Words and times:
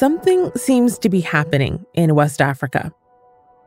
something 0.00 0.50
seems 0.56 0.98
to 0.98 1.10
be 1.10 1.20
happening 1.20 1.84
in 1.92 2.14
West 2.14 2.40
Africa. 2.40 2.90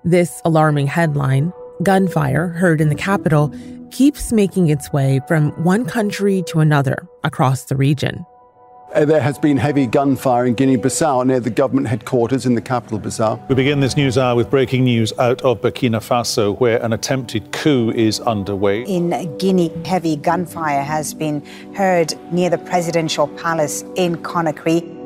This 0.04 0.42
alarming 0.44 0.88
headline, 0.88 1.54
gunfire 1.84 2.48
heard 2.48 2.82
in 2.82 2.90
the 2.90 2.96
capital, 2.96 3.54
keeps 3.92 4.32
making 4.32 4.68
its 4.68 4.92
way 4.92 5.22
from 5.28 5.52
one 5.64 5.86
country 5.86 6.42
to 6.48 6.60
another 6.60 7.08
across 7.24 7.66
the 7.66 7.76
region. 7.76 8.26
Uh, 8.96 9.06
there 9.06 9.22
has 9.22 9.38
been 9.38 9.58
heavy 9.58 9.86
gunfire 9.86 10.48
in 10.48 10.56
Guinea 10.56 10.76
Bissau 10.78 11.24
near 11.24 11.40
the 11.40 11.52
government 11.52 11.88
headquarters 11.88 12.48
in 12.48 12.56
the 12.56 12.62
capital, 12.62 13.00
Bissau. 13.00 13.48
We 13.48 13.54
begin 13.54 13.80
this 13.80 13.96
news 13.96 14.18
hour 14.18 14.36
with 14.36 14.50
breaking 14.50 14.86
news 14.86 15.14
out 15.20 15.40
of 15.44 15.62
Burkina 15.62 16.02
Faso, 16.02 16.60
where 16.60 16.84
an 16.84 16.94
attempted 16.94 17.52
coup 17.52 17.92
is 17.92 18.20
underway. 18.22 18.82
In 18.86 19.38
Guinea, 19.38 19.72
heavy 19.86 20.16
gunfire 20.16 20.82
has 20.82 21.14
been 21.14 21.46
heard 21.76 22.16
near 22.32 22.50
the 22.50 22.58
presidential 22.58 23.28
palace 23.28 23.84
in 23.96 24.16
Conakry. 24.18 25.03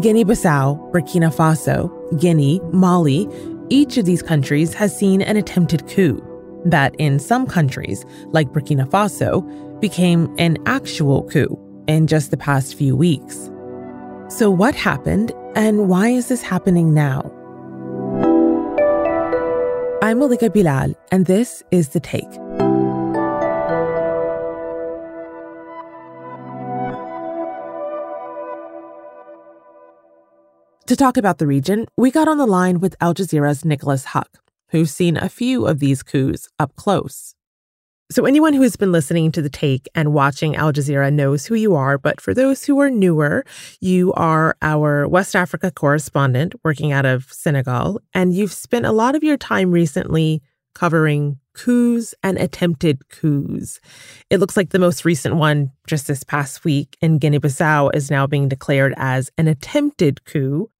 Guinea 0.00 0.24
Bissau, 0.24 0.78
Burkina 0.92 1.34
Faso, 1.34 1.90
Guinea, 2.20 2.60
Mali, 2.72 3.28
each 3.68 3.96
of 3.96 4.04
these 4.04 4.22
countries 4.22 4.72
has 4.72 4.96
seen 4.96 5.20
an 5.20 5.36
attempted 5.36 5.88
coup 5.88 6.22
that, 6.64 6.94
in 6.98 7.18
some 7.18 7.48
countries, 7.48 8.04
like 8.28 8.52
Burkina 8.52 8.88
Faso, 8.88 9.42
became 9.80 10.32
an 10.38 10.56
actual 10.66 11.24
coup 11.24 11.58
in 11.88 12.06
just 12.06 12.30
the 12.30 12.36
past 12.36 12.76
few 12.76 12.94
weeks. 12.94 13.50
So, 14.28 14.50
what 14.50 14.76
happened, 14.76 15.32
and 15.56 15.88
why 15.88 16.10
is 16.10 16.28
this 16.28 16.42
happening 16.42 16.94
now? 16.94 17.22
I'm 20.00 20.20
Malika 20.20 20.48
Bilal, 20.48 20.94
and 21.10 21.26
this 21.26 21.64
is 21.72 21.88
The 21.88 22.00
Take. 22.00 22.47
To 30.88 30.96
talk 30.96 31.18
about 31.18 31.36
the 31.36 31.46
region, 31.46 31.86
we 31.98 32.10
got 32.10 32.28
on 32.28 32.38
the 32.38 32.46
line 32.46 32.80
with 32.80 32.96
Al 33.02 33.12
Jazeera's 33.12 33.62
Nicolas 33.62 34.06
Haque, 34.06 34.38
who's 34.70 34.90
seen 34.90 35.18
a 35.18 35.28
few 35.28 35.66
of 35.66 35.80
these 35.80 36.02
coups 36.02 36.48
up 36.58 36.74
close. 36.76 37.34
So, 38.10 38.24
anyone 38.24 38.54
who 38.54 38.62
has 38.62 38.76
been 38.76 38.90
listening 38.90 39.30
to 39.32 39.42
The 39.42 39.50
Take 39.50 39.86
and 39.94 40.14
watching 40.14 40.56
Al 40.56 40.72
Jazeera 40.72 41.12
knows 41.12 41.44
who 41.44 41.56
you 41.56 41.74
are. 41.74 41.98
But 41.98 42.22
for 42.22 42.32
those 42.32 42.64
who 42.64 42.80
are 42.80 42.88
newer, 42.88 43.44
you 43.82 44.14
are 44.14 44.56
our 44.62 45.06
West 45.06 45.36
Africa 45.36 45.70
correspondent 45.70 46.54
working 46.64 46.90
out 46.90 47.04
of 47.04 47.30
Senegal. 47.30 48.00
And 48.14 48.32
you've 48.32 48.54
spent 48.54 48.86
a 48.86 48.92
lot 48.92 49.14
of 49.14 49.22
your 49.22 49.36
time 49.36 49.70
recently 49.70 50.40
covering 50.74 51.38
coups 51.52 52.14
and 52.22 52.38
attempted 52.38 53.06
coups. 53.10 53.78
It 54.30 54.40
looks 54.40 54.56
like 54.56 54.70
the 54.70 54.78
most 54.78 55.04
recent 55.04 55.36
one 55.36 55.70
just 55.86 56.06
this 56.06 56.24
past 56.24 56.64
week 56.64 56.96
in 57.02 57.18
Guinea 57.18 57.40
Bissau 57.40 57.94
is 57.94 58.10
now 58.10 58.26
being 58.26 58.48
declared 58.48 58.94
as 58.96 59.30
an 59.36 59.48
attempted 59.48 60.24
coup. 60.24 60.70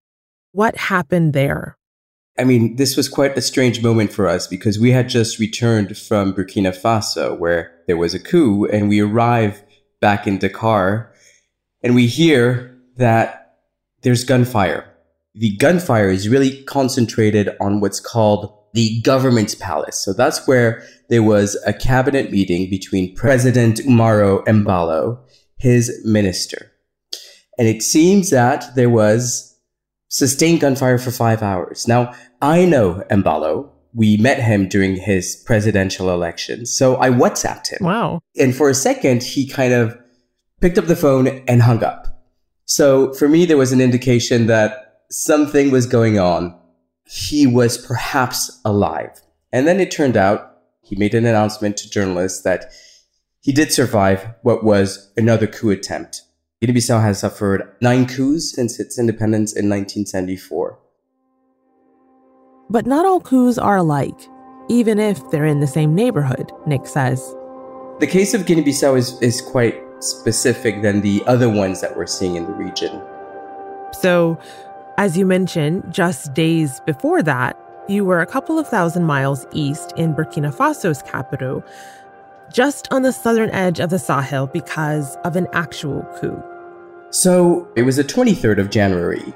What 0.59 0.77
happened 0.77 1.35
there? 1.35 1.79
I 2.37 2.43
mean, 2.43 2.75
this 2.75 2.97
was 2.97 3.09
quite 3.09 3.39
a 3.39 3.41
strange 3.41 3.81
moment 3.81 4.13
for 4.13 4.27
us 4.27 4.49
because 4.49 4.77
we 4.77 4.91
had 4.91 5.09
just 5.09 5.39
returned 5.39 5.97
from 5.97 6.35
Burkina 6.35 6.77
Faso 6.77 7.39
where 7.39 7.71
there 7.87 7.97
was 7.97 8.13
a 8.13 8.19
coup 8.19 8.65
and 8.65 8.89
we 8.89 8.99
arrive 8.99 9.63
back 10.01 10.27
in 10.27 10.39
Dakar 10.39 11.13
and 11.85 11.95
we 11.95 12.09
hear 12.09 12.77
that 12.97 13.59
there's 14.03 14.25
gunfire. 14.25 14.85
The 15.33 15.57
gunfire 15.59 16.11
is 16.11 16.29
really 16.29 16.65
concentrated 16.65 17.51
on 17.61 17.79
what's 17.79 18.01
called 18.01 18.53
the 18.75 19.01
government's 19.03 19.55
palace. 19.55 19.97
So 20.05 20.13
that's 20.13 20.45
where 20.49 20.83
there 21.09 21.23
was 21.23 21.57
a 21.67 21.73
cabinet 21.73 22.33
meeting 22.33 22.69
between 22.69 23.15
President 23.15 23.79
Umaro 23.83 24.45
Embalo, 24.47 25.21
his 25.57 26.05
minister. 26.05 26.73
And 27.57 27.69
it 27.69 27.81
seems 27.81 28.31
that 28.31 28.75
there 28.75 28.91
was 28.91 29.48
sustained 30.09 30.61
gunfire 30.61 30.99
for 30.99 31.11
five 31.11 31.43
hours. 31.43 31.87
Now, 31.87 32.13
I 32.41 32.65
know 32.65 33.05
Embalo. 33.11 33.71
We 33.95 34.17
met 34.19 34.41
him 34.41 34.69
during 34.69 34.97
his 34.97 35.43
presidential 35.47 36.11
election. 36.11 36.67
So 36.67 36.97
I 37.01 37.11
WhatsApped 37.11 37.69
him. 37.69 37.79
Wow. 37.81 38.21
And 38.39 38.55
for 38.55 38.69
a 38.69 38.75
second, 38.75 39.23
he 39.23 39.47
kind 39.47 39.73
of 39.73 39.99
picked 40.61 40.79
up 40.79 40.87
the 40.87 40.97
phone 40.97 41.29
and 41.49 41.63
hung 41.63 41.83
up. 41.83 42.23
So 42.65 43.15
for 43.15 43.29
me, 43.29 43.47
there 43.47 43.57
was 43.57 43.73
an 43.73 43.81
indication 43.81 44.47
that 44.47 45.01
something 45.11 45.71
was 45.71 45.87
going 45.87 46.19
on. 46.19 46.55
He 47.07 47.47
was 47.47 47.79
perhaps 47.79 48.61
alive. 48.65 49.23
And 49.53 49.67
then 49.67 49.81
it 49.81 49.91
turned 49.91 50.17
out 50.17 50.59
he 50.83 50.97
made 50.97 51.15
an 51.15 51.25
announcement 51.25 51.77
to 51.79 51.91
journalists 51.91 52.43
that 52.43 52.73
he 53.41 53.53
did 53.53 53.73
survive 53.73 54.27
what 54.43 54.63
was 54.65 55.11
another 55.17 55.47
coup 55.47 55.71
attempt. 55.71 56.23
Guinea-Bissau 56.61 57.01
has 57.01 57.21
suffered 57.21 57.73
nine 57.81 58.05
coups 58.05 58.53
since 58.53 58.81
its 58.81 58.99
independence 58.99 59.53
in 59.53 59.69
1974. 59.69 60.77
But 62.69 62.85
not 62.85 63.07
all 63.07 63.21
coups 63.21 63.59
are 63.59 63.77
alike, 63.77 64.19
even 64.69 64.99
if 64.99 65.31
they're 65.31 65.47
in 65.47 65.61
the 65.61 65.69
same 65.69 65.95
neighborhood, 65.95 66.51
Nick 66.67 66.87
says. 66.87 67.21
The 68.01 68.09
case 68.09 68.35
of 68.35 68.45
Guinea 68.45 68.65
Bissau 68.65 68.99
is, 68.99 69.23
is 69.23 69.41
quite 69.41 69.81
specific 70.01 70.83
than 70.83 71.01
the 71.01 71.23
other 71.29 71.49
ones 71.49 71.81
that 71.81 71.97
we're 71.97 72.07
seeing 72.07 72.35
in 72.35 72.45
the 72.45 72.53
region. 72.53 73.03
So, 73.93 74.37
as 74.97 75.17
you 75.17 75.27
mentioned, 75.27 75.85
just 75.95 76.35
days 76.35 76.81
before 76.81 77.23
that, 77.23 77.57
you 77.89 78.05
were 78.05 78.21
a 78.21 78.27
couple 78.27 78.59
of 78.59 78.67
thousand 78.67 79.05
miles 79.05 79.47
east 79.53 79.93
in 79.97 80.13
Burkina 80.13 80.53
Faso's 80.53 81.03
capital, 81.03 81.65
just 82.53 82.91
on 82.93 83.03
the 83.03 83.13
southern 83.13 83.51
edge 83.51 83.81
of 83.81 83.91
the 83.91 83.99
Sahel 83.99 84.47
because 84.47 85.17
of 85.25 85.37
an 85.37 85.47
actual 85.53 86.03
coup. 86.19 86.43
So, 87.11 87.69
it 87.77 87.83
was 87.83 87.97
the 87.97 88.05
23rd 88.05 88.59
of 88.59 88.71
January, 88.71 89.33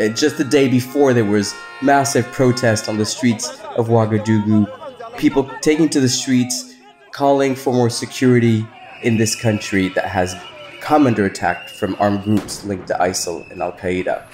uh, 0.00 0.08
just 0.08 0.38
the 0.38 0.44
day 0.44 0.66
before, 0.66 1.12
there 1.12 1.26
was 1.26 1.54
massive 1.82 2.24
protest 2.32 2.88
on 2.88 2.96
the 2.96 3.04
streets 3.04 3.50
of 3.76 3.88
Ouagadougou. 3.88 5.18
People 5.18 5.50
taking 5.60 5.90
to 5.90 6.00
the 6.00 6.08
streets, 6.08 6.74
calling 7.12 7.54
for 7.54 7.74
more 7.74 7.90
security 7.90 8.66
in 9.02 9.18
this 9.18 9.34
country 9.34 9.88
that 9.90 10.06
has 10.06 10.34
come 10.80 11.06
under 11.06 11.26
attack 11.26 11.68
from 11.68 11.96
armed 12.00 12.24
groups 12.24 12.64
linked 12.64 12.86
to 12.86 12.94
ISIL 12.94 13.50
and 13.50 13.60
Al 13.60 13.72
Qaeda. 13.72 14.24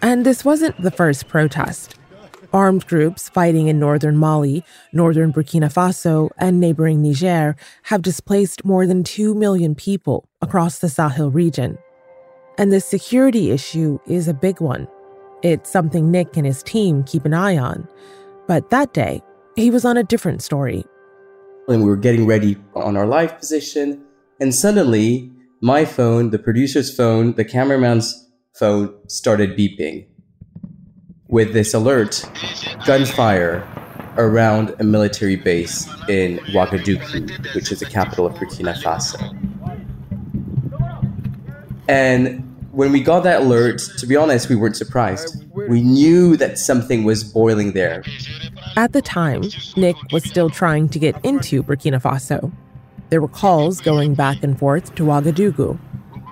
And 0.00 0.24
this 0.24 0.44
wasn't 0.44 0.80
the 0.80 0.92
first 0.92 1.26
protest. 1.26 1.95
Armed 2.56 2.86
groups 2.86 3.28
fighting 3.28 3.66
in 3.66 3.78
northern 3.78 4.16
Mali, 4.16 4.64
northern 4.90 5.30
Burkina 5.30 5.70
Faso, 5.70 6.30
and 6.38 6.58
neighboring 6.58 7.02
Niger 7.02 7.54
have 7.82 8.00
displaced 8.00 8.64
more 8.64 8.86
than 8.86 9.04
2 9.04 9.34
million 9.34 9.74
people 9.74 10.26
across 10.40 10.78
the 10.78 10.88
Sahel 10.88 11.30
region. 11.30 11.76
And 12.56 12.72
the 12.72 12.80
security 12.80 13.50
issue 13.50 13.98
is 14.06 14.26
a 14.26 14.32
big 14.32 14.62
one. 14.62 14.88
It's 15.42 15.70
something 15.70 16.10
Nick 16.10 16.38
and 16.38 16.46
his 16.46 16.62
team 16.62 17.04
keep 17.04 17.26
an 17.26 17.34
eye 17.34 17.58
on. 17.58 17.86
But 18.48 18.70
that 18.70 18.94
day, 18.94 19.22
he 19.54 19.70
was 19.70 19.84
on 19.84 19.98
a 19.98 20.02
different 20.02 20.42
story. 20.42 20.82
And 21.68 21.82
we 21.82 21.90
were 21.90 21.94
getting 21.94 22.24
ready 22.24 22.56
on 22.74 22.96
our 22.96 23.06
live 23.06 23.38
position, 23.38 24.02
and 24.40 24.54
suddenly 24.54 25.30
my 25.60 25.84
phone, 25.84 26.30
the 26.30 26.38
producer's 26.38 26.96
phone, 26.96 27.34
the 27.34 27.44
cameraman's 27.44 28.30
phone 28.54 28.94
started 29.08 29.58
beeping 29.58 30.06
with 31.36 31.52
this 31.52 31.74
alert 31.74 32.26
gunfire 32.86 33.62
around 34.16 34.74
a 34.78 34.84
military 34.84 35.36
base 35.36 35.86
in 36.08 36.38
Ouagadougou, 36.54 37.54
which 37.54 37.70
is 37.70 37.80
the 37.80 37.84
capital 37.84 38.24
of 38.24 38.32
Burkina 38.36 38.74
Faso. 38.82 39.20
And 41.88 42.42
when 42.72 42.90
we 42.90 43.02
got 43.02 43.22
that 43.24 43.42
alert, 43.42 43.82
to 43.98 44.06
be 44.06 44.16
honest, 44.16 44.48
we 44.48 44.56
weren't 44.56 44.76
surprised. 44.76 45.44
We 45.68 45.82
knew 45.82 46.38
that 46.38 46.58
something 46.58 47.04
was 47.04 47.22
boiling 47.22 47.72
there. 47.72 48.02
At 48.78 48.94
the 48.94 49.02
time, 49.02 49.42
Nick 49.76 49.96
was 50.12 50.24
still 50.24 50.48
trying 50.48 50.88
to 50.88 50.98
get 50.98 51.22
into 51.22 51.62
Burkina 51.62 52.00
Faso. 52.00 52.50
There 53.10 53.20
were 53.20 53.28
calls 53.28 53.82
going 53.82 54.14
back 54.14 54.42
and 54.42 54.58
forth 54.58 54.94
to 54.94 55.02
Ouagadougou. 55.02 55.78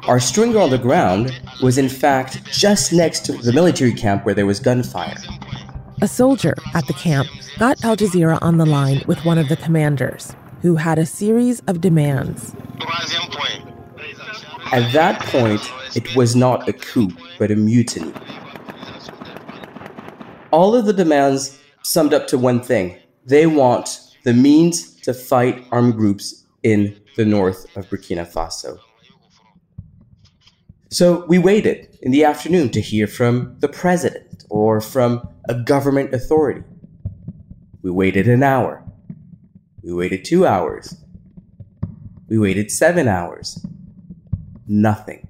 Our 0.06 0.20
stringer 0.20 0.58
on 0.58 0.68
the 0.68 0.76
ground 0.76 1.32
was, 1.62 1.78
in 1.78 1.88
fact, 1.88 2.44
just 2.44 2.92
next 2.92 3.24
to 3.26 3.32
the 3.32 3.54
military 3.54 3.94
camp 3.94 4.26
where 4.26 4.34
there 4.34 4.44
was 4.44 4.60
gunfire. 4.60 5.16
A 6.02 6.08
soldier 6.08 6.54
at 6.74 6.86
the 6.86 6.92
camp 6.92 7.26
got 7.58 7.82
Al 7.82 7.96
Jazeera 7.96 8.38
on 8.42 8.58
the 8.58 8.66
line 8.66 9.02
with 9.06 9.24
one 9.24 9.38
of 9.38 9.48
the 9.48 9.56
commanders, 9.56 10.36
who 10.60 10.76
had 10.76 10.98
a 10.98 11.06
series 11.06 11.60
of 11.60 11.80
demands. 11.80 12.54
At 14.72 14.92
that 14.92 15.20
point, 15.22 15.62
it 15.96 16.14
was 16.14 16.36
not 16.36 16.68
a 16.68 16.74
coup, 16.74 17.10
but 17.38 17.50
a 17.50 17.56
mutiny. 17.56 18.12
All 20.50 20.74
of 20.74 20.84
the 20.84 20.92
demands 20.92 21.58
summed 21.82 22.12
up 22.12 22.26
to 22.26 22.36
one 22.36 22.60
thing 22.60 22.98
they 23.24 23.46
want 23.46 24.00
the 24.24 24.34
means 24.34 24.96
to 25.00 25.14
fight 25.14 25.64
armed 25.70 25.94
groups 25.94 26.44
in 26.62 27.00
the 27.16 27.24
north 27.24 27.74
of 27.74 27.88
Burkina 27.88 28.30
Faso. 28.30 28.78
So 30.94 31.24
we 31.26 31.40
waited 31.40 31.98
in 32.02 32.12
the 32.12 32.22
afternoon 32.22 32.70
to 32.70 32.80
hear 32.80 33.08
from 33.08 33.56
the 33.58 33.66
president 33.66 34.44
or 34.48 34.80
from 34.80 35.28
a 35.48 35.54
government 35.54 36.14
authority. 36.14 36.62
We 37.82 37.90
waited 37.90 38.28
an 38.28 38.44
hour. 38.44 38.84
We 39.82 39.92
waited 39.92 40.24
two 40.24 40.46
hours. 40.46 40.96
We 42.28 42.38
waited 42.38 42.70
seven 42.70 43.08
hours. 43.08 43.66
Nothing. 44.68 45.26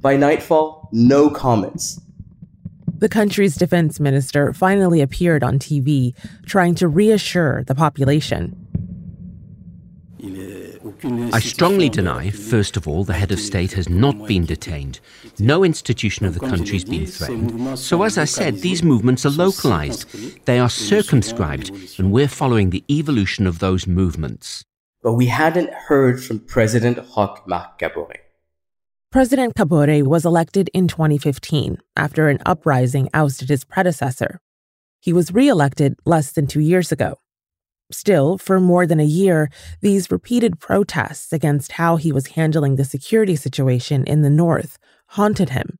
By 0.00 0.16
nightfall, 0.16 0.88
no 0.90 1.28
comments. 1.28 2.00
The 2.96 3.10
country's 3.10 3.56
defense 3.56 4.00
minister 4.00 4.54
finally 4.54 5.02
appeared 5.02 5.44
on 5.44 5.58
TV, 5.58 6.14
trying 6.46 6.76
to 6.76 6.88
reassure 6.88 7.62
the 7.64 7.74
population. 7.74 8.61
I 11.04 11.40
strongly 11.40 11.88
deny, 11.88 12.30
first 12.30 12.76
of 12.76 12.86
all, 12.86 13.02
the 13.04 13.12
head 13.12 13.32
of 13.32 13.40
state 13.40 13.72
has 13.72 13.88
not 13.88 14.26
been 14.26 14.44
detained. 14.46 15.00
No 15.38 15.64
institution 15.64 16.26
of 16.26 16.34
the 16.34 16.40
country 16.40 16.74
has 16.74 16.84
been 16.84 17.06
threatened. 17.06 17.78
So, 17.78 18.02
as 18.04 18.18
I 18.18 18.24
said, 18.24 18.56
these 18.56 18.82
movements 18.82 19.26
are 19.26 19.30
localized. 19.30 20.44
They 20.44 20.58
are 20.58 20.70
circumscribed, 20.70 21.70
and 21.98 22.12
we're 22.12 22.28
following 22.28 22.70
the 22.70 22.84
evolution 22.88 23.46
of 23.46 23.58
those 23.58 23.86
movements. 23.86 24.64
But 25.02 25.14
we 25.14 25.26
hadn't 25.26 25.72
heard 25.72 26.22
from 26.22 26.38
President 26.38 26.98
Roch 27.16 27.42
Marc 27.46 27.78
Kabore. 27.80 28.18
President 29.10 29.54
Kabore 29.54 30.04
was 30.04 30.24
elected 30.24 30.70
in 30.72 30.86
2015 30.88 31.78
after 31.96 32.28
an 32.28 32.38
uprising 32.46 33.10
ousted 33.12 33.48
his 33.48 33.64
predecessor. 33.64 34.40
He 35.00 35.12
was 35.12 35.32
re-elected 35.32 35.96
less 36.06 36.30
than 36.30 36.46
two 36.46 36.60
years 36.60 36.92
ago. 36.92 37.18
Still, 37.92 38.38
for 38.38 38.58
more 38.58 38.86
than 38.86 39.00
a 39.00 39.04
year, 39.04 39.50
these 39.82 40.10
repeated 40.10 40.58
protests 40.58 41.32
against 41.32 41.72
how 41.72 41.96
he 41.96 42.10
was 42.10 42.28
handling 42.28 42.76
the 42.76 42.84
security 42.84 43.36
situation 43.36 44.04
in 44.04 44.22
the 44.22 44.30
North 44.30 44.78
haunted 45.08 45.50
him. 45.50 45.78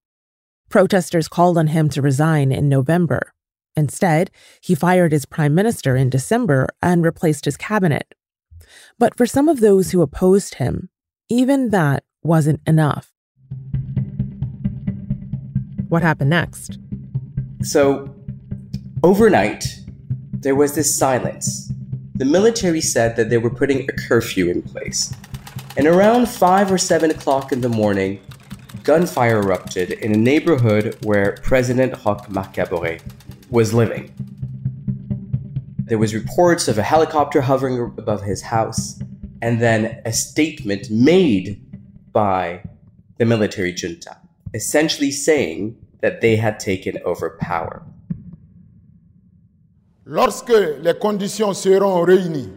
Protesters 0.68 1.28
called 1.28 1.56
on 1.56 1.68
him 1.68 1.88
to 1.90 2.02
resign 2.02 2.52
in 2.52 2.68
November. 2.68 3.32
Instead, 3.74 4.30
he 4.60 4.74
fired 4.74 5.12
his 5.12 5.24
prime 5.24 5.54
minister 5.54 5.96
in 5.96 6.10
December 6.10 6.68
and 6.82 7.02
replaced 7.02 7.46
his 7.46 7.56
cabinet. 7.56 8.14
But 8.98 9.16
for 9.16 9.26
some 9.26 9.48
of 9.48 9.60
those 9.60 9.90
who 9.90 10.02
opposed 10.02 10.56
him, 10.56 10.90
even 11.30 11.70
that 11.70 12.04
wasn't 12.22 12.60
enough. 12.66 13.10
What 15.88 16.02
happened 16.02 16.30
next? 16.30 16.78
So, 17.62 18.14
overnight, 19.02 19.64
there 20.32 20.54
was 20.54 20.74
this 20.74 20.98
silence 20.98 21.72
the 22.22 22.30
military 22.30 22.80
said 22.80 23.16
that 23.16 23.30
they 23.30 23.36
were 23.36 23.50
putting 23.50 23.80
a 23.80 23.92
curfew 24.06 24.48
in 24.48 24.62
place. 24.62 25.12
And 25.76 25.88
around 25.88 26.28
5 26.28 26.70
or 26.70 26.78
7 26.78 27.10
o'clock 27.10 27.50
in 27.50 27.62
the 27.62 27.68
morning, 27.68 28.20
gunfire 28.84 29.40
erupted 29.40 29.90
in 29.90 30.14
a 30.14 30.16
neighborhood 30.16 30.96
where 31.02 31.36
President 31.42 31.92
Roch 32.04 32.30
Marc 32.30 32.56
was 33.50 33.74
living. 33.74 34.12
There 35.78 35.98
was 35.98 36.14
reports 36.14 36.68
of 36.68 36.78
a 36.78 36.84
helicopter 36.84 37.40
hovering 37.40 37.80
above 37.80 38.22
his 38.22 38.40
house, 38.40 39.00
and 39.40 39.60
then 39.60 40.00
a 40.04 40.12
statement 40.12 40.92
made 40.92 41.60
by 42.12 42.62
the 43.18 43.24
military 43.24 43.72
junta, 43.72 44.16
essentially 44.54 45.10
saying 45.10 45.76
that 46.02 46.20
they 46.20 46.36
had 46.36 46.60
taken 46.60 46.98
over 47.04 47.36
power. 47.40 47.84
Lorsque 50.12 50.52
les 50.82 50.92
conditions 50.92 51.54
seront 51.54 52.04
réunies, 52.04 52.50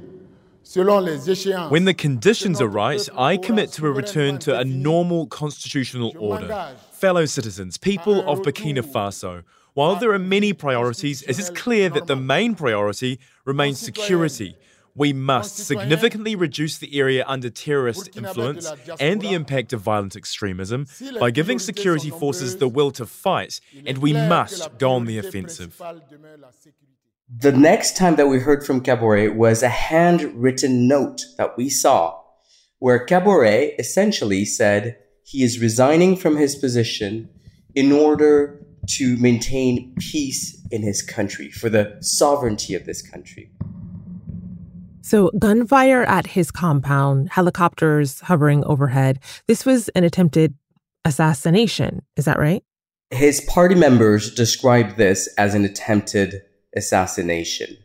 when 1.70 1.86
the 1.86 1.94
conditions 1.94 2.60
are 2.60 2.68
right, 2.68 3.08
I 3.18 3.38
commit 3.38 3.72
to 3.74 3.86
a 3.86 3.92
return 3.92 4.40
to 4.40 4.60
a 4.60 4.66
normal 4.66 5.28
constitutional 5.28 6.12
order. 6.20 6.76
Fellow 6.92 7.26
citizens, 7.26 7.78
people 7.78 8.30
of 8.30 8.42
Burkina 8.42 8.82
Faso, 8.82 9.44
while 9.74 9.96
there 9.96 10.12
are 10.12 10.20
many 10.20 10.52
priorities, 10.52 11.22
it 11.22 11.40
is 11.40 11.50
clear 11.52 11.88
that 11.92 12.08
the 12.08 12.18
main 12.18 12.56
priority 12.56 13.20
remains 13.46 13.80
security. 13.80 14.58
We 14.94 15.14
must 15.14 15.56
significantly 15.56 16.36
reduce 16.36 16.78
the 16.78 17.00
area 17.00 17.24
under 17.26 17.50
terrorist 17.50 18.18
influence 18.18 18.70
and 19.00 19.22
the 19.22 19.32
impact 19.32 19.72
of 19.72 19.80
violent 19.80 20.18
extremism 20.18 20.88
by 21.22 21.32
giving 21.32 21.60
security 21.60 22.10
forces 22.10 22.58
the 22.58 22.68
will 22.68 22.92
to 22.92 23.06
fight, 23.06 23.62
and 23.86 24.00
we 24.00 24.12
must 24.12 24.78
go 24.78 24.92
on 24.92 25.06
the 25.06 25.18
offensive. 25.18 25.82
The 27.28 27.52
next 27.52 27.98
time 27.98 28.18
that 28.18 28.28
we 28.28 28.40
heard 28.40 28.64
from 28.64 28.82
Kabore 28.82 29.36
was 29.36 29.64
a 29.64 29.70
handwritten 29.70 30.88
note 30.88 31.22
that 31.40 31.58
we 31.58 31.70
saw, 31.70 32.22
where 32.78 33.04
Kabore 33.04 33.74
essentially 33.80 34.46
said 34.46 34.98
he 35.24 35.42
is 35.42 35.60
resigning 35.60 36.18
from 36.18 36.38
his 36.38 36.56
position 36.56 37.30
in 37.74 37.92
order 37.92 38.64
to 38.92 39.18
maintain 39.18 39.96
peace 39.98 40.62
in 40.70 40.84
his 40.84 41.02
country, 41.02 41.50
for 41.50 41.68
the 41.68 41.98
sovereignty 42.02 42.76
of 42.76 42.86
this 42.86 43.02
country. 43.02 43.50
So, 45.02 45.32
gunfire 45.40 46.04
at 46.04 46.28
his 46.28 46.52
compound, 46.52 47.30
helicopters 47.32 48.20
hovering 48.22 48.64
overhead. 48.66 49.20
This 49.48 49.66
was 49.66 49.90
an 49.90 50.04
attempted 50.04 50.54
assassination. 51.06 52.04
Is 52.18 52.26
that 52.26 52.38
right? 52.38 52.64
His 53.10 53.42
party 53.42 53.76
members 53.76 54.34
described 54.34 54.98
this 54.98 55.28
as 55.40 55.56
an 55.56 55.66
attempted 55.66 56.44
assassination. 56.76 57.78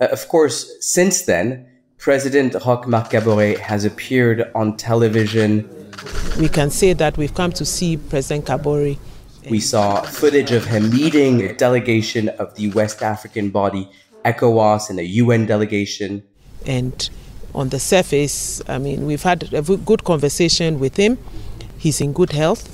Uh, 0.00 0.06
of 0.06 0.28
course, 0.28 0.76
since 0.80 1.22
then, 1.22 1.66
President 1.98 2.54
Roch 2.64 2.86
Marc 2.86 3.10
Kabore 3.10 3.58
has 3.58 3.84
appeared 3.84 4.50
on 4.54 4.76
television. 4.76 5.68
We 6.38 6.48
can 6.48 6.70
say 6.70 6.92
that 6.92 7.16
we've 7.18 7.34
come 7.34 7.52
to 7.52 7.64
see 7.64 7.96
President 7.96 8.46
Kabore. 8.46 8.96
We 9.50 9.60
saw 9.60 10.02
footage 10.02 10.52
of 10.52 10.64
him 10.66 10.90
meeting 10.90 11.42
a 11.42 11.54
delegation 11.54 12.28
of 12.28 12.54
the 12.54 12.70
West 12.70 13.02
African 13.02 13.50
body 13.50 13.90
ECOWAS 14.24 14.90
and 14.90 14.98
a 14.98 15.04
UN 15.04 15.46
delegation. 15.46 16.22
And 16.66 17.08
on 17.54 17.70
the 17.70 17.78
surface, 17.78 18.60
I 18.68 18.78
mean, 18.78 19.06
we've 19.06 19.22
had 19.22 19.52
a 19.52 19.62
good 19.62 20.04
conversation 20.04 20.78
with 20.78 20.96
him. 20.96 21.18
He's 21.78 22.00
in 22.00 22.12
good 22.12 22.32
health. 22.32 22.68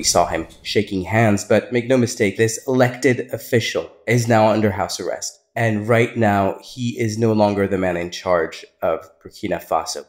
We 0.00 0.04
saw 0.04 0.24
him 0.24 0.46
shaking 0.62 1.02
hands, 1.02 1.44
but 1.44 1.74
make 1.74 1.86
no 1.86 1.98
mistake, 1.98 2.38
this 2.38 2.58
elected 2.66 3.28
official 3.34 3.92
is 4.06 4.26
now 4.26 4.48
under 4.48 4.70
house 4.70 4.98
arrest. 4.98 5.38
And 5.54 5.86
right 5.86 6.16
now, 6.16 6.58
he 6.62 6.98
is 6.98 7.18
no 7.18 7.34
longer 7.34 7.68
the 7.68 7.76
man 7.76 7.98
in 7.98 8.10
charge 8.10 8.64
of 8.80 9.00
Burkina 9.22 9.62
Faso. 9.62 10.06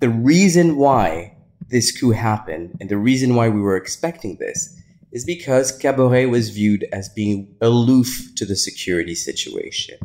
The 0.00 0.10
reason 0.10 0.76
why 0.76 1.38
this 1.68 1.90
coup 1.98 2.10
happened 2.10 2.76
and 2.78 2.90
the 2.90 2.98
reason 2.98 3.34
why 3.34 3.48
we 3.48 3.62
were 3.62 3.78
expecting 3.78 4.36
this 4.36 4.78
is 5.10 5.24
because 5.24 5.80
Kabore 5.80 6.28
was 6.28 6.50
viewed 6.50 6.84
as 6.92 7.08
being 7.08 7.56
aloof 7.62 8.34
to 8.36 8.44
the 8.44 8.56
security 8.56 9.14
situation, 9.14 9.96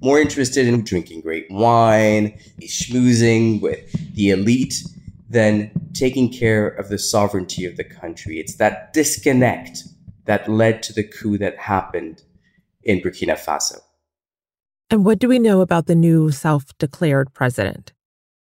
more 0.00 0.20
interested 0.20 0.68
in 0.68 0.84
drinking 0.84 1.22
great 1.22 1.50
wine, 1.50 2.38
schmoozing 2.60 3.60
with 3.60 4.14
the 4.14 4.30
elite 4.30 4.74
than 5.30 5.70
taking 5.94 6.30
care 6.30 6.68
of 6.68 6.88
the 6.88 6.98
sovereignty 6.98 7.64
of 7.64 7.76
the 7.76 7.84
country. 7.84 8.38
It's 8.38 8.56
that 8.56 8.92
disconnect 8.92 9.84
that 10.26 10.48
led 10.48 10.82
to 10.82 10.92
the 10.92 11.04
coup 11.04 11.38
that 11.38 11.56
happened 11.56 12.22
in 12.82 13.00
Burkina 13.00 13.38
Faso. 13.38 13.78
And 14.90 15.04
what 15.04 15.20
do 15.20 15.28
we 15.28 15.38
know 15.38 15.60
about 15.60 15.86
the 15.86 15.94
new 15.94 16.32
self 16.32 16.76
declared 16.78 17.32
president? 17.32 17.92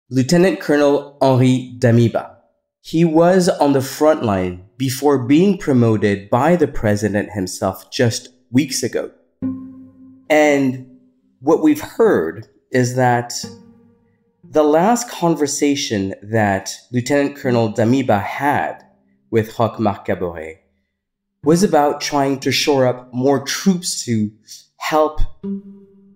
Lieutenant 0.09 0.59
Colonel 0.59 1.17
Henri 1.21 1.73
Damiba. 1.79 2.35
He 2.81 3.05
was 3.05 3.49
on 3.49 3.73
the 3.73 3.81
front 3.81 4.23
line 4.23 4.65
before 4.77 5.25
being 5.25 5.57
promoted 5.57 6.29
by 6.29 6.55
the 6.55 6.67
president 6.67 7.31
himself 7.31 7.89
just 7.89 8.29
weeks 8.51 8.83
ago. 8.83 9.11
And 10.29 10.85
what 11.39 11.63
we've 11.63 11.81
heard 11.81 12.47
is 12.71 12.95
that 12.95 13.33
the 14.55 14.63
last 14.63 15.09
conversation 15.09 16.13
that 16.23 16.73
Lieutenant 16.89 17.35
Colonel 17.35 17.73
Damiba 17.73 18.23
had 18.23 18.85
with 19.29 19.59
Roch 19.59 19.81
Marc 19.81 20.07
Kabore 20.07 20.59
was 21.43 21.61
about 21.61 21.99
trying 21.99 22.39
to 22.39 22.53
shore 22.53 22.87
up 22.87 23.13
more 23.13 23.43
troops 23.43 24.05
to 24.05 24.31
help 24.77 25.19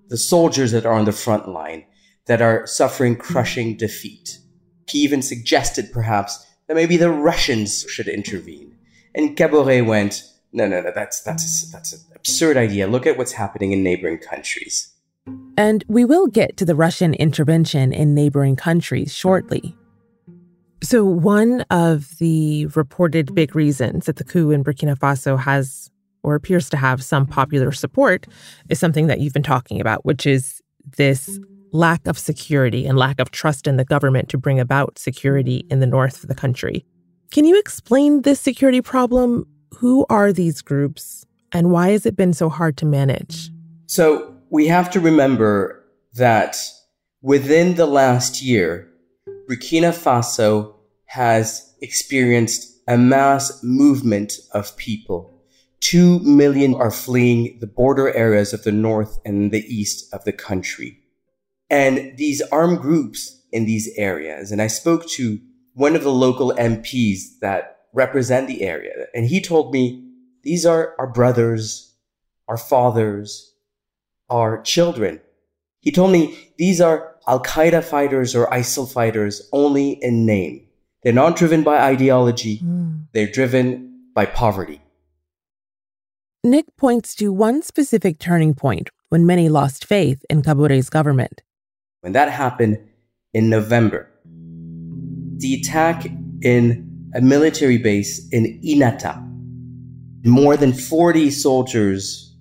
the 0.08 0.18
soldiers 0.18 0.72
that 0.72 0.86
are 0.86 0.94
on 0.94 1.04
the 1.04 1.12
front 1.12 1.50
line 1.50 1.84
that 2.28 2.42
are 2.42 2.66
suffering 2.66 3.18
crushing 3.18 3.76
defeat. 3.76 4.40
He 4.88 5.00
even 5.00 5.22
suggested 5.22 5.92
perhaps 5.92 6.48
that 6.68 6.76
maybe 6.76 6.96
the 6.96 7.12
Russians 7.12 7.84
should 7.90 8.08
intervene. 8.08 8.74
And 9.14 9.36
Kabore 9.36 9.86
went, 9.86 10.24
no, 10.54 10.66
no, 10.66 10.80
no, 10.80 10.94
that's, 10.96 11.22
that's, 11.24 11.70
that's 11.74 11.92
an 11.92 12.00
absurd 12.16 12.56
idea. 12.56 12.88
Look 12.88 13.06
at 13.06 13.18
what's 13.18 13.34
happening 13.34 13.74
in 13.74 13.84
neighboring 13.84 14.20
countries. 14.20 14.94
And 15.58 15.84
we 15.88 16.06
will 16.06 16.28
get 16.28 16.58
to 16.58 16.66
the 16.66 16.76
Russian 16.76 17.14
intervention 17.16 17.92
in 17.92 18.14
neighboring 18.14 18.56
countries 18.56 19.14
shortly. 19.14 19.76
So, 20.82 21.04
one 21.04 21.62
of 21.70 22.18
the 22.20 22.68
reported 22.68 23.36
big 23.36 23.56
reasons 23.56 24.06
that 24.06 24.16
the 24.16 24.24
coup 24.24 24.52
in 24.52 24.64
Burkina 24.64 24.98
Faso 24.98 25.38
has 25.38 25.92
or 26.24 26.36
appears 26.36 26.70
to 26.70 26.78
have 26.78 27.04
some 27.04 27.26
popular 27.26 27.72
support 27.72 28.28
is 28.70 28.80
something 28.80 29.08
that 29.08 29.20
you've 29.20 29.34
been 29.34 29.44
talking 29.44 29.82
about, 29.82 30.06
which 30.06 30.26
is 30.26 30.62
this 30.98 31.40
lack 31.72 32.08
of 32.08 32.18
security 32.18 32.86
and 32.86 32.98
lack 32.98 33.20
of 33.20 33.32
trust 33.32 33.68
in 33.68 33.78
the 33.78 33.86
government 33.86 34.30
to 34.30 34.38
bring 34.38 34.60
about 34.60 34.98
security 34.98 35.66
in 35.70 35.80
the 35.80 35.86
north 35.86 36.24
of 36.24 36.30
the 36.30 36.36
country. 36.36 36.86
Can 37.32 37.46
you 37.46 37.60
explain 37.60 38.24
this 38.24 38.40
security 38.40 38.82
problem? 38.82 39.46
Who 39.76 40.06
are 40.10 40.34
these 40.34 40.62
groups 40.62 41.26
and 41.52 41.72
why 41.72 41.90
has 41.92 42.06
it 42.06 42.16
been 42.16 42.34
so 42.34 42.50
hard 42.50 42.78
to 42.78 42.86
manage? 42.86 43.52
So, 43.86 44.36
we 44.50 44.68
have 44.68 44.90
to 44.92 45.00
remember 45.00 45.86
that 46.14 46.58
within 47.22 47.76
the 47.76 47.86
last 47.86 48.42
year, 48.42 48.90
Burkina 49.50 49.92
Faso 49.92 50.76
has 51.06 51.76
experienced 51.82 52.68
a 52.88 52.98
mass 52.98 53.64
movement 53.64 54.34
of 54.54 54.76
people 54.78 55.40
2 55.82 56.20
million 56.20 56.76
are 56.76 56.92
fleeing 56.92 57.58
the 57.60 57.68
border 57.68 58.14
areas 58.14 58.54
of 58.54 58.64
the 58.64 58.72
north 58.72 59.18
and 59.24 59.52
the 59.52 59.66
east 59.74 60.14
of 60.14 60.24
the 60.26 60.34
country. 60.34 61.00
And 61.70 62.18
these 62.18 62.42
armed 62.52 62.80
groups 62.80 63.44
in 63.52 63.66
these 63.66 63.90
areas, 63.96 64.52
and 64.52 64.62
I 64.62 64.68
spoke 64.68 65.08
to 65.12 65.40
one 65.74 65.96
of 65.96 66.04
the 66.04 66.12
local 66.12 66.52
MPs 66.58 67.40
that 67.42 67.78
represent 67.94 68.48
the 68.48 68.64
area, 68.64 69.08
and 69.14 69.26
he 69.26 69.42
told 69.42 69.74
me 69.74 70.06
these 70.44 70.66
are 70.66 70.96
our 71.00 71.08
brothers, 71.08 71.96
our 72.48 72.58
fathers, 72.58 73.54
our 74.30 74.62
children. 74.62 75.20
He 75.82 75.92
told 75.92 76.12
me 76.12 76.38
these 76.58 76.82
are 76.82 77.16
Al 77.28 77.42
Qaeda 77.42 77.84
fighters 77.84 78.36
or 78.36 78.48
ISIL 78.48 78.92
fighters 78.92 79.48
only 79.54 79.92
in 80.02 80.26
name. 80.26 80.66
They're 81.04 81.14
not 81.14 81.38
driven 81.38 81.64
by 81.64 81.80
ideology, 81.80 82.60
mm. 82.60 83.06
they're 83.14 83.32
driven 83.32 84.10
by 84.14 84.26
poverty. 84.26 84.82
Nick 86.44 86.66
points 86.78 87.16
to 87.16 87.32
one 87.32 87.62
specific 87.62 88.20
turning 88.20 88.54
point 88.54 88.90
when 89.10 89.26
many 89.26 89.50
lost 89.50 89.86
faith 89.86 90.26
in 90.30 90.42
Kabore's 90.42 90.90
government. 90.90 91.42
When 92.02 92.14
that 92.14 92.32
happened 92.32 92.80
in 93.34 93.50
November, 93.50 94.10
the 95.38 95.56
attack 95.56 96.06
in 96.42 97.10
a 97.14 97.22
military 97.22 97.78
base 97.78 98.28
in 98.30 98.60
Inata, 98.64 99.26
more 100.26 100.58
than 100.58 100.74
40 100.74 101.32
soldiers 101.32 102.38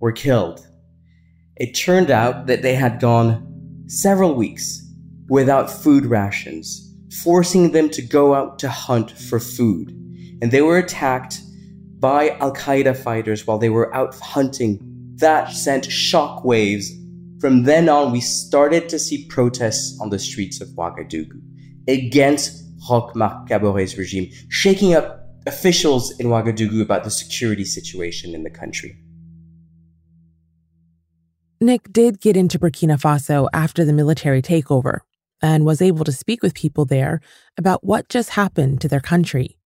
were 0.00 0.12
killed. 0.12 0.66
It 1.56 1.74
turned 1.74 2.10
out 2.10 2.46
that 2.46 2.62
they 2.62 2.74
had 2.74 3.00
gone 3.00 3.84
several 3.86 4.34
weeks 4.34 4.80
without 5.28 5.70
food 5.70 6.06
rations, 6.06 6.94
forcing 7.22 7.72
them 7.72 7.90
to 7.90 8.02
go 8.02 8.34
out 8.34 8.58
to 8.60 8.70
hunt 8.70 9.10
for 9.10 9.38
food. 9.38 9.90
And 10.40 10.50
they 10.50 10.62
were 10.62 10.78
attacked 10.78 11.40
by 11.98 12.30
Al 12.40 12.54
Qaeda 12.54 12.96
fighters 12.96 13.46
while 13.46 13.58
they 13.58 13.68
were 13.68 13.94
out 13.94 14.18
hunting. 14.18 14.78
That 15.16 15.52
sent 15.52 15.84
shockwaves. 15.84 16.86
From 17.38 17.64
then 17.64 17.88
on, 17.88 18.12
we 18.12 18.20
started 18.20 18.88
to 18.88 18.98
see 18.98 19.26
protests 19.26 19.98
on 20.00 20.10
the 20.10 20.18
streets 20.18 20.60
of 20.60 20.68
Ouagadougou 20.70 21.40
against 21.86 22.64
Roch 22.88 23.14
Marc 23.14 23.48
Kabore's 23.48 23.98
regime, 23.98 24.30
shaking 24.48 24.94
up 24.94 25.20
officials 25.46 26.18
in 26.18 26.28
Ouagadougou 26.28 26.80
about 26.80 27.04
the 27.04 27.10
security 27.10 27.64
situation 27.64 28.34
in 28.34 28.42
the 28.42 28.50
country. 28.50 28.96
Nick 31.62 31.92
did 31.92 32.20
get 32.20 32.36
into 32.36 32.58
Burkina 32.58 33.00
Faso 33.00 33.48
after 33.52 33.84
the 33.84 33.92
military 33.92 34.42
takeover 34.42 34.98
and 35.40 35.64
was 35.64 35.80
able 35.80 36.04
to 36.04 36.10
speak 36.10 36.42
with 36.42 36.54
people 36.54 36.84
there 36.84 37.20
about 37.56 37.84
what 37.84 38.08
just 38.08 38.30
happened 38.30 38.80
to 38.80 38.88
their 38.88 39.00
country. 39.00 39.56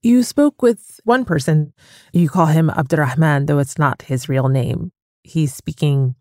You 0.00 0.22
spoke 0.22 0.62
with 0.62 1.00
one 1.02 1.24
person. 1.24 1.72
You 2.12 2.28
call 2.28 2.46
him 2.46 2.70
Abdurrahman, 2.70 3.46
though 3.46 3.58
it's 3.58 3.78
not 3.78 4.02
his 4.02 4.28
real 4.28 4.48
name. 4.48 4.92
He's 5.24 5.52
speaking 5.52 6.14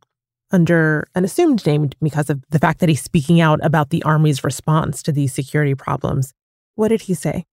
under 0.52 1.08
an 1.14 1.24
assumed 1.24 1.64
name 1.68 1.92
because 2.02 2.32
of 2.32 2.44
the 2.50 2.58
fact 2.58 2.80
that 2.80 2.90
he's 2.90 3.04
speaking 3.04 3.40
out 3.40 3.60
about 3.64 3.92
the 3.92 4.02
army's 4.02 4.44
response 4.44 5.04
to 5.04 5.12
these 5.12 5.32
security 5.32 5.76
problems. 5.76 6.34
What 6.74 6.88
did 6.88 7.04
he 7.04 7.14
say? 7.14 7.46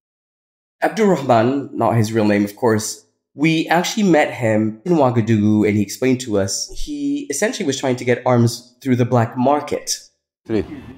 Abdurrahman, 0.83 1.77
not 1.77 1.97
his 1.97 2.15
real 2.15 2.25
name, 2.25 2.47
of 2.47 2.57
course, 2.57 3.06
we 3.37 3.69
actually 3.69 4.03
met 4.03 4.33
him 4.33 4.81
in 4.87 4.95
Ouagadougou 4.95 5.69
and 5.69 5.77
he 5.77 5.83
explained 5.83 6.21
to 6.21 6.39
us 6.39 6.73
he 6.75 7.27
essentially 7.29 7.67
was 7.67 7.79
trying 7.79 7.97
to 7.97 8.05
get 8.05 8.23
arms 8.27 8.75
through 8.81 8.97
the 8.97 9.05
black 9.05 9.37
market. 9.37 10.01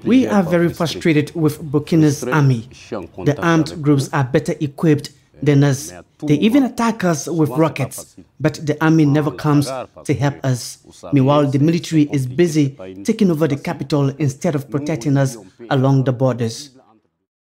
We 0.04 0.26
are 0.26 0.42
very 0.42 0.72
frustrated 0.72 1.34
with 1.34 1.60
Burkina's 1.60 2.22
army. 2.22 2.68
The 2.90 3.34
armed 3.42 3.82
groups 3.82 4.08
are 4.12 4.24
better 4.24 4.54
equipped 4.60 5.10
than 5.42 5.64
us. 5.64 5.92
They 6.22 6.34
even 6.34 6.62
attack 6.64 7.02
us 7.02 7.26
with 7.26 7.48
rockets, 7.50 8.16
but 8.38 8.54
the 8.64 8.76
army 8.84 9.06
never 9.06 9.30
comes 9.30 9.66
to 10.04 10.14
help 10.14 10.44
us. 10.44 10.78
Meanwhile, 11.12 11.50
the 11.50 11.58
military 11.58 12.08
is 12.12 12.26
busy 12.26 12.76
taking 13.04 13.30
over 13.30 13.48
the 13.48 13.56
capital 13.56 14.10
instead 14.10 14.54
of 14.54 14.70
protecting 14.70 15.16
us 15.16 15.36
along 15.70 16.04
the 16.04 16.12
borders. 16.12 16.70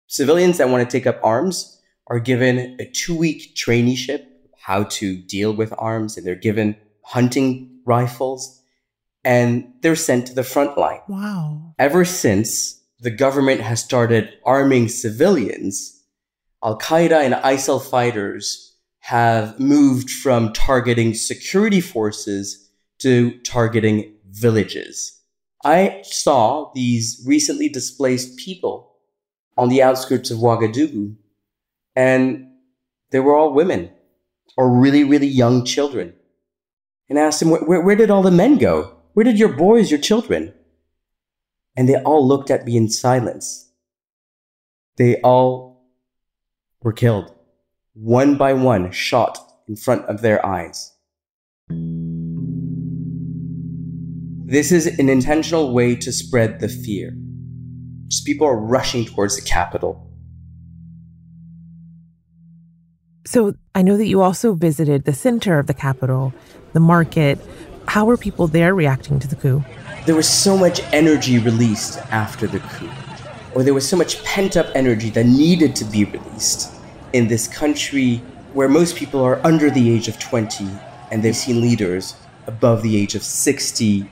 Civilians 0.06 0.58
that 0.58 0.68
want 0.68 0.88
to 0.88 0.98
take 0.98 1.06
up 1.06 1.18
arms 1.24 1.80
are 2.08 2.20
given 2.20 2.76
a 2.78 2.84
two 2.84 3.16
week 3.16 3.54
traineeship 3.56 4.26
how 4.66 4.82
to 4.82 5.16
deal 5.16 5.52
with 5.52 5.72
arms 5.78 6.16
and 6.16 6.26
they're 6.26 6.34
given 6.34 6.74
hunting 7.02 7.70
rifles 7.84 8.60
and 9.24 9.72
they're 9.80 9.94
sent 9.94 10.26
to 10.26 10.34
the 10.34 10.42
front 10.42 10.76
line. 10.76 10.98
Wow. 11.06 11.72
Ever 11.78 12.04
since 12.04 12.82
the 12.98 13.12
government 13.12 13.60
has 13.60 13.80
started 13.80 14.28
arming 14.44 14.88
civilians, 14.88 16.02
Al 16.64 16.80
Qaeda 16.80 17.12
and 17.12 17.34
ISIL 17.34 17.80
fighters 17.80 18.74
have 18.98 19.56
moved 19.60 20.10
from 20.10 20.52
targeting 20.52 21.14
security 21.14 21.80
forces 21.80 22.68
to 22.98 23.38
targeting 23.42 24.16
villages. 24.30 25.16
I 25.64 26.00
saw 26.02 26.72
these 26.74 27.22
recently 27.24 27.68
displaced 27.68 28.36
people 28.36 28.96
on 29.56 29.68
the 29.68 29.80
outskirts 29.80 30.32
of 30.32 30.38
Ouagadougou, 30.38 31.14
and 31.94 32.48
they 33.12 33.20
were 33.20 33.36
all 33.36 33.54
women 33.54 33.92
or 34.56 34.70
really, 34.70 35.04
really 35.04 35.26
young 35.26 35.64
children. 35.64 36.14
And 37.08 37.18
asked 37.18 37.40
them, 37.40 37.50
where, 37.50 37.80
where 37.80 37.96
did 37.96 38.10
all 38.10 38.22
the 38.22 38.30
men 38.30 38.58
go? 38.58 38.96
Where 39.12 39.24
did 39.24 39.38
your 39.38 39.52
boys, 39.52 39.90
your 39.90 40.00
children? 40.00 40.52
And 41.76 41.88
they 41.88 41.96
all 41.96 42.26
looked 42.26 42.50
at 42.50 42.64
me 42.64 42.76
in 42.76 42.88
silence. 42.88 43.70
They 44.96 45.20
all 45.20 45.84
were 46.82 46.92
killed, 46.92 47.34
one 47.94 48.36
by 48.36 48.54
one, 48.54 48.90
shot 48.92 49.38
in 49.68 49.76
front 49.76 50.04
of 50.06 50.22
their 50.22 50.44
eyes. 50.44 50.92
This 54.48 54.70
is 54.72 54.86
an 54.98 55.08
intentional 55.08 55.74
way 55.74 55.96
to 55.96 56.12
spread 56.12 56.60
the 56.60 56.68
fear. 56.68 57.12
Just 58.08 58.24
people 58.24 58.46
are 58.46 58.56
rushing 58.58 59.04
towards 59.04 59.36
the 59.36 59.42
capital. 59.42 60.05
So 63.26 63.56
I 63.74 63.82
know 63.82 63.96
that 63.96 64.06
you 64.06 64.22
also 64.22 64.54
visited 64.54 65.04
the 65.04 65.12
center 65.12 65.58
of 65.58 65.66
the 65.66 65.74
capital, 65.74 66.32
the 66.74 66.80
market. 66.80 67.40
How 67.88 68.04
were 68.04 68.16
people 68.16 68.46
there 68.46 68.72
reacting 68.72 69.18
to 69.18 69.26
the 69.26 69.34
coup? 69.34 69.64
There 70.06 70.14
was 70.14 70.28
so 70.28 70.56
much 70.56 70.80
energy 70.92 71.38
released 71.38 71.98
after 72.12 72.46
the 72.46 72.60
coup, 72.60 72.88
or 73.52 73.64
there 73.64 73.74
was 73.74 73.88
so 73.88 73.96
much 73.96 74.22
pent 74.22 74.56
up 74.56 74.66
energy 74.76 75.10
that 75.10 75.26
needed 75.26 75.74
to 75.74 75.84
be 75.84 76.04
released 76.04 76.72
in 77.12 77.26
this 77.26 77.48
country 77.48 78.18
where 78.52 78.68
most 78.68 78.94
people 78.94 79.20
are 79.22 79.44
under 79.44 79.70
the 79.70 79.90
age 79.90 80.06
of 80.06 80.20
20 80.20 80.64
and 81.10 81.24
they've 81.24 81.36
seen 81.36 81.60
leaders 81.60 82.14
above 82.46 82.84
the 82.84 82.96
age 82.96 83.16
of 83.16 83.24
60. 83.24 84.08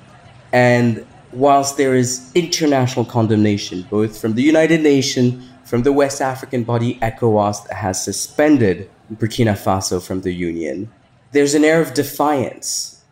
And 0.53 1.07
whilst 1.33 1.77
there 1.77 1.95
is 1.95 2.33
international 2.35 3.05
condemnation, 3.05 3.87
both 3.89 4.21
from 4.21 4.35
the 4.35 4.43
United 4.43 4.83
Nations, 4.83 5.49
from 5.65 5.83
the 5.83 5.93
West 5.93 6.21
African 6.21 6.65
body 6.65 6.99
ECOWAS 7.01 7.69
that 7.69 7.77
has 7.77 8.03
suspended 8.03 8.91
Burkina 9.13 9.53
Faso 9.53 10.05
from 10.05 10.23
the 10.23 10.33
Union, 10.33 10.91
there's 11.33 11.55
an 11.55 11.65
air 11.65 11.81
of 11.81 11.95
defiance. 11.95 13.05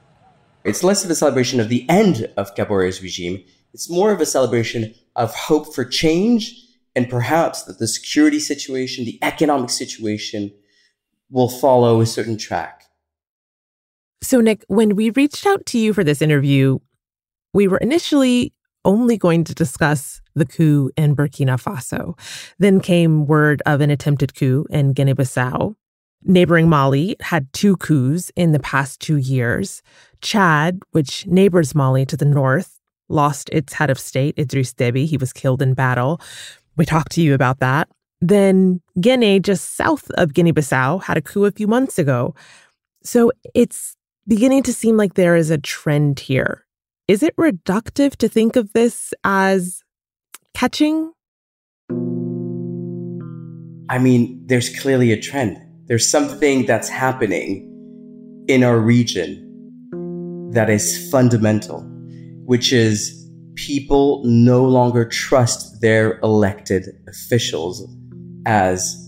It's 0.64 0.84
less 0.84 1.04
of 1.04 1.11
a 1.11 1.14
celebration 1.14 1.61
of 1.61 1.68
the 1.68 1.88
end 1.88 2.30
of 2.37 2.54
Kabore's 2.54 3.02
regime, 3.02 3.42
it's 3.75 3.90
more 3.90 4.12
of 4.12 4.20
a 4.20 4.26
celebration 4.26 4.94
of 5.16 5.34
hope 5.34 5.75
for 5.75 5.84
change 5.84 6.54
and 6.94 7.08
perhaps 7.08 7.62
that 7.64 7.78
the 7.78 7.88
security 7.88 8.38
situation, 8.38 9.04
the 9.04 9.18
economic 9.22 9.70
situation 9.70 10.52
will 11.30 11.49
follow 11.49 12.00
a 12.00 12.06
certain 12.06 12.37
track. 12.37 12.84
So, 14.20 14.40
Nick, 14.40 14.64
when 14.68 14.94
we 14.94 15.11
reached 15.11 15.46
out 15.46 15.64
to 15.66 15.78
you 15.78 15.92
for 15.92 16.04
this 16.04 16.22
interview, 16.22 16.78
we 17.54 17.66
were 17.66 17.78
initially 17.78 18.52
only 18.84 19.16
going 19.16 19.44
to 19.44 19.54
discuss 19.54 20.20
the 20.34 20.44
coup 20.44 20.90
in 20.96 21.16
Burkina 21.16 21.61
Faso. 21.61 22.18
Then 22.58 22.80
came 22.80 23.26
word 23.26 23.62
of 23.64 23.80
an 23.80 23.90
attempted 23.90 24.34
coup 24.34 24.66
in 24.70 24.92
Guinea 24.92 25.14
Bissau. 25.14 25.75
Neighboring 26.25 26.69
Mali 26.69 27.17
had 27.21 27.52
two 27.52 27.76
coups 27.76 28.31
in 28.37 28.52
the 28.52 28.61
past 28.61 29.00
two 29.00 29.17
years. 29.17 29.83
Chad, 30.21 30.81
which 30.93 31.26
neighbors 31.26 31.75
Mali 31.75 32.07
to 32.07 32.17
the 32.17 32.25
north, 32.25 32.79
lost 33.09 33.49
its 33.50 33.73
head 33.73 33.91
of 33.91 33.99
state, 33.99 34.37
Idriss 34.37 34.73
Deby. 34.75 35.07
He 35.07 35.17
was 35.17 35.33
killed 35.33 35.62
in 35.62 35.75
battle. 35.75 36.21
We 36.76 36.87
talked 36.87 37.12
to 37.12 37.23
you 37.23 37.35
about 37.35 37.59
that. 37.61 37.88
Then 38.21 38.81
Guinea, 39.00 39.41
just 39.41 39.75
south 39.75 40.11
of 40.12 40.33
Guinea 40.33 40.52
Bissau, 40.52 41.02
had 41.02 41.17
a 41.17 41.23
coup 41.23 41.45
a 41.45 41.50
few 41.50 41.67
months 41.67 41.99
ago. 41.99 42.35
So 43.02 43.33
it's 43.55 43.97
beginning 44.29 44.62
to 44.62 44.73
seem 44.73 44.97
like 44.97 45.14
there 45.14 45.35
is 45.35 45.50
a 45.50 45.59
trend 45.59 46.21
here. 46.21 46.64
Is 47.09 47.25
it 47.25 47.35
reductive 47.37 48.14
to 48.17 48.29
think 48.29 48.55
of 48.55 48.73
this 48.73 49.12
as 49.25 49.83
catching? 50.55 51.12
I 53.91 53.99
mean, 53.99 54.41
there's 54.47 54.71
clearly 54.79 55.11
a 55.11 55.21
trend. 55.21 55.59
There's 55.92 56.08
something 56.08 56.64
that's 56.64 56.88
happening 56.88 57.68
in 58.49 58.64
our 58.64 58.78
region 58.78 60.50
that 60.54 60.70
is 60.70 61.11
fundamental, 61.11 61.82
which 62.46 62.72
is 62.72 63.28
people 63.56 64.22
no 64.25 64.64
longer 64.64 65.04
trust 65.04 65.82
their 65.82 66.18
elected 66.20 66.87
officials 67.08 67.87
as 68.46 69.06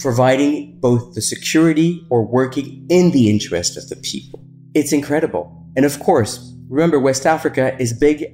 providing 0.00 0.76
both 0.80 1.14
the 1.14 1.22
security 1.22 2.04
or 2.10 2.26
working 2.26 2.84
in 2.90 3.12
the 3.12 3.30
interest 3.30 3.76
of 3.76 3.88
the 3.88 3.94
people. 4.02 4.44
It's 4.74 4.92
incredible. 4.92 5.64
And 5.76 5.86
of 5.86 6.00
course, 6.00 6.52
remember, 6.68 6.98
West 6.98 7.26
Africa 7.26 7.80
is 7.80 7.92
big. 7.92 8.24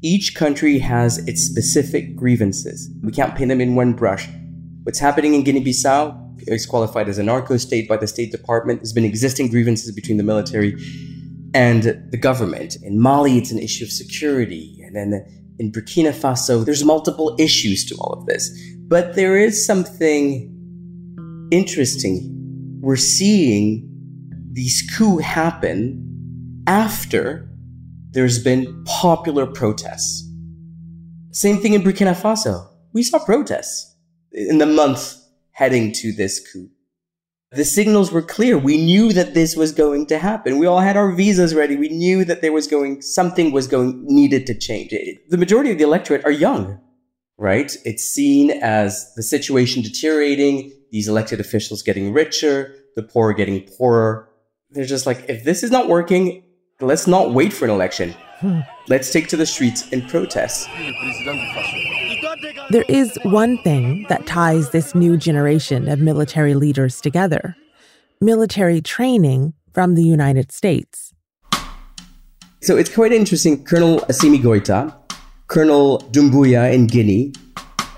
Each 0.00 0.34
country 0.34 0.78
has 0.78 1.18
its 1.28 1.42
specific 1.42 2.16
grievances. 2.16 2.90
We 3.02 3.12
can't 3.12 3.36
paint 3.36 3.50
them 3.50 3.60
in 3.60 3.74
one 3.74 3.92
brush. 3.92 4.26
What's 4.84 4.98
happening 4.98 5.34
in 5.34 5.44
Guinea 5.44 5.62
Bissau 5.62 6.29
is 6.46 6.66
qualified 6.66 7.08
as 7.08 7.18
a 7.18 7.22
narco 7.22 7.56
state 7.56 7.88
by 7.88 7.96
the 7.96 8.06
State 8.06 8.30
Department. 8.30 8.80
There's 8.80 8.92
been 8.92 9.04
existing 9.04 9.48
grievances 9.48 9.92
between 9.92 10.16
the 10.16 10.22
military 10.22 10.74
and 11.54 11.82
the 12.10 12.18
government. 12.18 12.76
In 12.82 13.00
Mali, 13.00 13.38
it's 13.38 13.50
an 13.50 13.58
issue 13.58 13.84
of 13.84 13.90
security. 13.90 14.80
And 14.84 14.94
then 14.94 15.24
in 15.58 15.72
Burkina 15.72 16.12
Faso, 16.12 16.64
there's 16.64 16.84
multiple 16.84 17.36
issues 17.38 17.84
to 17.86 17.96
all 17.96 18.12
of 18.12 18.26
this. 18.26 18.50
But 18.88 19.14
there 19.14 19.36
is 19.36 19.64
something 19.64 20.48
interesting. 21.50 22.78
We're 22.80 22.96
seeing 22.96 23.86
these 24.52 24.82
coups 24.96 25.24
happen 25.24 26.62
after 26.66 27.48
there's 28.12 28.42
been 28.42 28.84
popular 28.84 29.46
protests. 29.46 30.26
Same 31.32 31.58
thing 31.58 31.74
in 31.74 31.82
Burkina 31.82 32.14
Faso. 32.14 32.66
We 32.92 33.02
saw 33.02 33.24
protests 33.24 33.94
in 34.32 34.58
the 34.58 34.66
month 34.66 35.19
heading 35.60 35.92
to 35.92 36.10
this 36.10 36.40
coup. 36.50 36.70
The 37.52 37.66
signals 37.66 38.10
were 38.10 38.22
clear. 38.22 38.56
We 38.56 38.78
knew 38.78 39.12
that 39.12 39.34
this 39.34 39.54
was 39.56 39.72
going 39.72 40.06
to 40.06 40.18
happen. 40.18 40.58
We 40.58 40.66
all 40.66 40.80
had 40.80 40.96
our 40.96 41.12
visas 41.12 41.54
ready. 41.54 41.76
We 41.76 41.90
knew 41.90 42.24
that 42.24 42.40
there 42.40 42.52
was 42.52 42.66
going, 42.66 43.02
something 43.02 43.52
was 43.52 43.68
going, 43.68 44.02
needed 44.06 44.46
to 44.46 44.58
change. 44.58 44.92
It, 44.92 45.28
the 45.28 45.36
majority 45.36 45.70
of 45.70 45.76
the 45.76 45.84
electorate 45.84 46.24
are 46.24 46.30
young, 46.30 46.80
right? 47.36 47.76
It's 47.84 48.04
seen 48.04 48.50
as 48.62 49.12
the 49.16 49.22
situation 49.22 49.82
deteriorating, 49.82 50.72
these 50.92 51.08
elected 51.08 51.40
officials 51.40 51.82
getting 51.82 52.14
richer, 52.14 52.74
the 52.96 53.02
poor 53.02 53.34
getting 53.34 53.68
poorer. 53.76 54.30
They're 54.70 54.86
just 54.86 55.04
like, 55.04 55.26
if 55.28 55.44
this 55.44 55.62
is 55.62 55.70
not 55.70 55.88
working, 55.88 56.42
let's 56.80 57.06
not 57.06 57.34
wait 57.34 57.52
for 57.52 57.66
an 57.66 57.70
election. 57.70 58.14
Hmm. 58.38 58.60
Let's 58.88 59.12
take 59.12 59.28
to 59.28 59.36
the 59.36 59.44
streets 59.44 59.92
and 59.92 60.08
protest. 60.08 60.68
There 62.70 62.84
is 62.88 63.18
one 63.24 63.58
thing 63.62 64.06
that 64.08 64.26
ties 64.26 64.70
this 64.70 64.94
new 64.94 65.16
generation 65.16 65.88
of 65.88 65.98
military 65.98 66.54
leaders 66.54 67.00
together 67.00 67.56
military 68.20 68.82
training 68.82 69.54
from 69.72 69.94
the 69.94 70.02
United 70.02 70.52
States. 70.52 71.14
So 72.60 72.76
it's 72.76 72.94
quite 72.94 73.12
interesting. 73.12 73.64
Colonel 73.64 74.00
Assimi 74.10 74.38
Goita, 74.38 74.94
Colonel 75.46 76.00
Doumbouya 76.12 76.72
in 76.72 76.86
Guinea, 76.86 77.32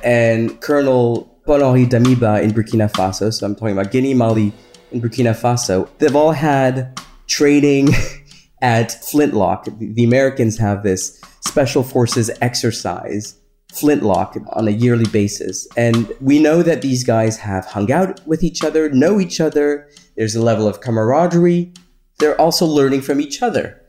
and 0.05 0.61
Colonel 0.61 1.25
Paul 1.45 1.65
Henri 1.65 1.87
Damiba 1.87 2.41
in 2.41 2.53
Burkina 2.53 2.91
Faso. 2.91 3.33
So 3.33 3.47
I'm 3.47 3.57
talking 3.57 3.77
about 3.77 3.91
Guinea, 3.91 4.15
Mali, 4.15 4.53
and 4.93 5.03
Burkina 5.03 5.35
Faso. 5.35 5.89
They've 5.99 6.15
all 6.15 6.31
had 6.31 7.01
training 7.27 7.89
at 8.63 8.93
Flintlock. 9.05 9.67
The 9.79 10.05
Americans 10.05 10.57
have 10.59 10.85
this 10.85 11.21
special 11.41 11.83
forces 11.83 12.31
exercise 12.41 13.35
Flintlock 13.73 14.37
on 14.53 14.69
a 14.69 14.71
yearly 14.71 15.07
basis. 15.07 15.67
And 15.77 16.13
we 16.21 16.39
know 16.39 16.63
that 16.63 16.83
these 16.83 17.05
guys 17.05 17.39
have 17.39 17.65
hung 17.65 17.91
out 17.91 18.25
with 18.27 18.45
each 18.45 18.63
other, 18.63 18.91
know 18.91 19.19
each 19.19 19.41
other. 19.41 19.89
There's 20.17 20.37
a 20.37 20.43
level 20.43 20.69
of 20.69 20.81
camaraderie. 20.81 21.73
They're 22.19 22.41
also 22.41 22.67
learning 22.67 23.01
from 23.01 23.21
each 23.21 23.43
other. 23.43 23.81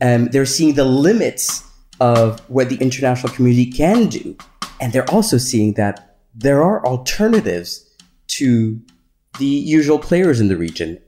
And 0.00 0.32
they're 0.32 0.46
seeing 0.46 0.74
the 0.74 0.84
limits 0.84 1.64
of 2.00 2.40
what 2.48 2.68
the 2.68 2.76
international 2.76 3.32
community 3.32 3.70
can 3.70 4.08
do. 4.08 4.36
And 4.80 4.92
they're 4.92 5.10
also 5.10 5.38
seeing 5.38 5.74
that 5.74 6.18
there 6.34 6.62
are 6.62 6.84
alternatives 6.86 7.88
to 8.38 8.80
the 9.38 9.44
usual 9.44 9.98
players 9.98 10.40
in 10.40 10.48
the 10.48 10.56
region. 10.56 10.98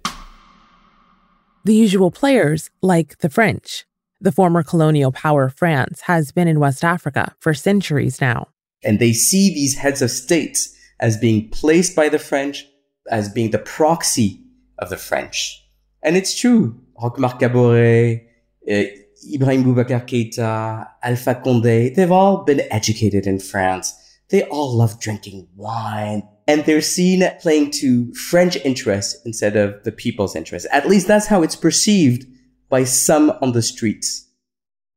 The 1.65 1.75
usual 1.75 2.11
players, 2.11 2.71
like 2.83 3.19
the 3.19 3.31
French. 3.31 3.87
The 4.25 4.33
former 4.33 4.63
colonial 4.63 5.13
power 5.13 5.51
France 5.51 6.01
has 6.07 6.33
been 6.33 6.49
in 6.49 6.59
West 6.59 6.83
Africa 6.83 7.35
for 7.41 7.53
centuries 7.53 8.23
now. 8.23 8.49
And 8.83 8.99
they 8.99 9.13
see 9.13 9.53
these 9.53 9.77
heads 9.77 10.01
of 10.01 10.11
states 10.11 10.75
as 10.99 11.19
being 11.19 11.51
placed 11.51 11.95
by 11.95 12.09
the 12.09 12.19
French, 12.19 12.67
as 13.11 13.29
being 13.29 13.51
the 13.51 13.59
proxy 13.59 14.41
of 14.79 14.89
the 14.89 14.97
French. 14.97 15.63
And 16.03 16.17
it's 16.17 16.41
true. 16.41 16.75
Roch-Marc 17.03 17.39
Kaboré, 17.39 18.25
uh, 18.67 18.85
Ibrahim 19.31 19.63
Boubacar 19.63 20.09
Keita, 20.09 20.89
Alpha 21.03 21.35
Condé, 21.45 21.95
they've 21.95 22.11
all 22.11 22.45
been 22.45 22.63
educated 22.71 23.27
in 23.27 23.39
France. 23.39 23.93
They 24.31 24.45
all 24.45 24.75
love 24.75 24.99
drinking 25.01 25.49
wine. 25.55 26.27
And 26.49 26.65
they're 26.65 26.81
seen 26.81 27.31
playing 27.43 27.73
to 27.73 28.11
French 28.15 28.57
interests 28.65 29.21
instead 29.27 29.57
of 29.57 29.85
the 29.85 29.93
people's 29.93 30.35
interests. 30.35 30.67
At 30.73 30.89
least 30.89 31.09
that's 31.09 31.27
how 31.27 31.43
it's 31.43 31.57
perceived 31.57 32.25
by 32.69 32.85
some 32.85 33.31
on 33.43 33.53
the 33.53 33.63
streets. 33.63 34.29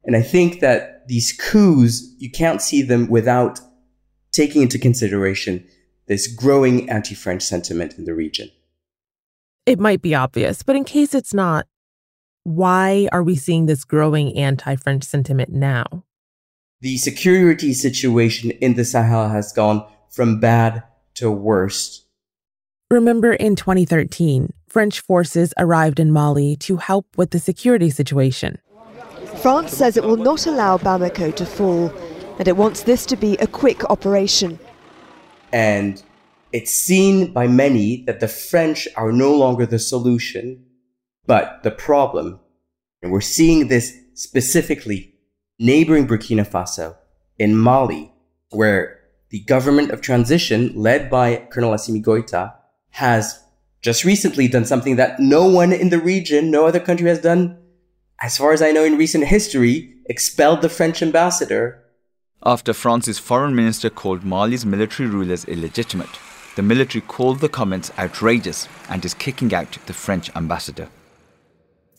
And 0.03 0.15
I 0.15 0.21
think 0.21 0.61
that 0.61 1.07
these 1.07 1.33
coups, 1.33 2.01
you 2.17 2.31
can't 2.31 2.61
see 2.61 2.81
them 2.81 3.07
without 3.07 3.59
taking 4.31 4.61
into 4.61 4.79
consideration 4.79 5.65
this 6.07 6.27
growing 6.27 6.89
anti 6.89 7.15
French 7.15 7.43
sentiment 7.43 7.97
in 7.97 8.05
the 8.05 8.13
region. 8.13 8.49
It 9.65 9.79
might 9.79 10.01
be 10.01 10.15
obvious, 10.15 10.63
but 10.63 10.75
in 10.75 10.85
case 10.85 11.13
it's 11.13 11.33
not, 11.33 11.67
why 12.43 13.09
are 13.11 13.23
we 13.23 13.35
seeing 13.35 13.65
this 13.65 13.83
growing 13.83 14.37
anti 14.37 14.75
French 14.77 15.03
sentiment 15.03 15.49
now? 15.49 16.05
The 16.79 16.97
security 16.97 17.73
situation 17.73 18.51
in 18.51 18.75
the 18.75 18.85
Sahel 18.85 19.29
has 19.29 19.51
gone 19.51 19.85
from 20.09 20.39
bad 20.39 20.83
to 21.15 21.29
worst. 21.29 22.05
Remember 22.89 23.33
in 23.33 23.57
2013, 23.57 24.53
French 24.67 24.99
forces 24.99 25.53
arrived 25.57 25.99
in 25.99 26.11
Mali 26.11 26.55
to 26.57 26.77
help 26.77 27.05
with 27.17 27.31
the 27.31 27.39
security 27.39 27.89
situation. 27.89 28.59
France 29.41 29.71
says 29.71 29.95
it 29.95 30.03
will 30.03 30.17
not 30.17 30.45
allow 30.45 30.77
Bamako 30.77 31.33
to 31.35 31.45
fall, 31.45 31.89
and 32.37 32.47
it 32.47 32.57
wants 32.57 32.83
this 32.83 33.05
to 33.05 33.15
be 33.15 33.37
a 33.37 33.47
quick 33.47 33.89
operation. 33.89 34.59
And 35.53 36.03
it's 36.51 36.71
seen 36.71 37.31
by 37.31 37.47
many 37.47 38.03
that 38.03 38.19
the 38.19 38.27
French 38.27 38.87
are 38.95 39.11
no 39.11 39.33
longer 39.33 39.65
the 39.65 39.79
solution, 39.79 40.65
but 41.25 41.63
the 41.63 41.71
problem. 41.71 42.39
And 43.01 43.11
we're 43.11 43.21
seeing 43.21 43.67
this 43.67 43.93
specifically 44.15 45.13
neighboring 45.59 46.07
Burkina 46.07 46.45
Faso 46.45 46.95
in 47.39 47.55
Mali, 47.55 48.11
where 48.49 48.99
the 49.29 49.41
government 49.41 49.91
of 49.91 50.01
transition, 50.01 50.71
led 50.75 51.09
by 51.09 51.47
Colonel 51.51 51.73
Assimi 51.73 52.03
Goita, 52.03 52.53
has 52.91 53.43
just 53.81 54.03
recently 54.03 54.47
done 54.47 54.65
something 54.65 54.95
that 54.95 55.19
no 55.19 55.45
one 55.47 55.71
in 55.71 55.89
the 55.89 55.99
region, 55.99 56.51
no 56.51 56.65
other 56.65 56.79
country 56.79 57.07
has 57.07 57.21
done, 57.21 57.57
as 58.21 58.37
far 58.37 58.51
as 58.51 58.61
I 58.61 58.71
know 58.71 58.83
in 58.83 58.97
recent 58.97 59.25
history, 59.25 59.95
expelled 60.05 60.61
the 60.61 60.69
French 60.69 61.01
ambassador. 61.01 61.83
After 62.43 62.73
France's 62.73 63.19
foreign 63.19 63.55
minister 63.55 63.89
called 63.89 64.23
Mali's 64.23 64.65
military 64.65 65.09
rulers 65.09 65.45
illegitimate, 65.45 66.19
the 66.55 66.63
military 66.63 67.01
called 67.01 67.39
the 67.39 67.49
comments 67.49 67.91
outrageous 67.99 68.67
and 68.89 69.03
is 69.05 69.13
kicking 69.13 69.53
out 69.53 69.77
the 69.85 69.93
French 69.93 70.35
ambassador. 70.35 70.89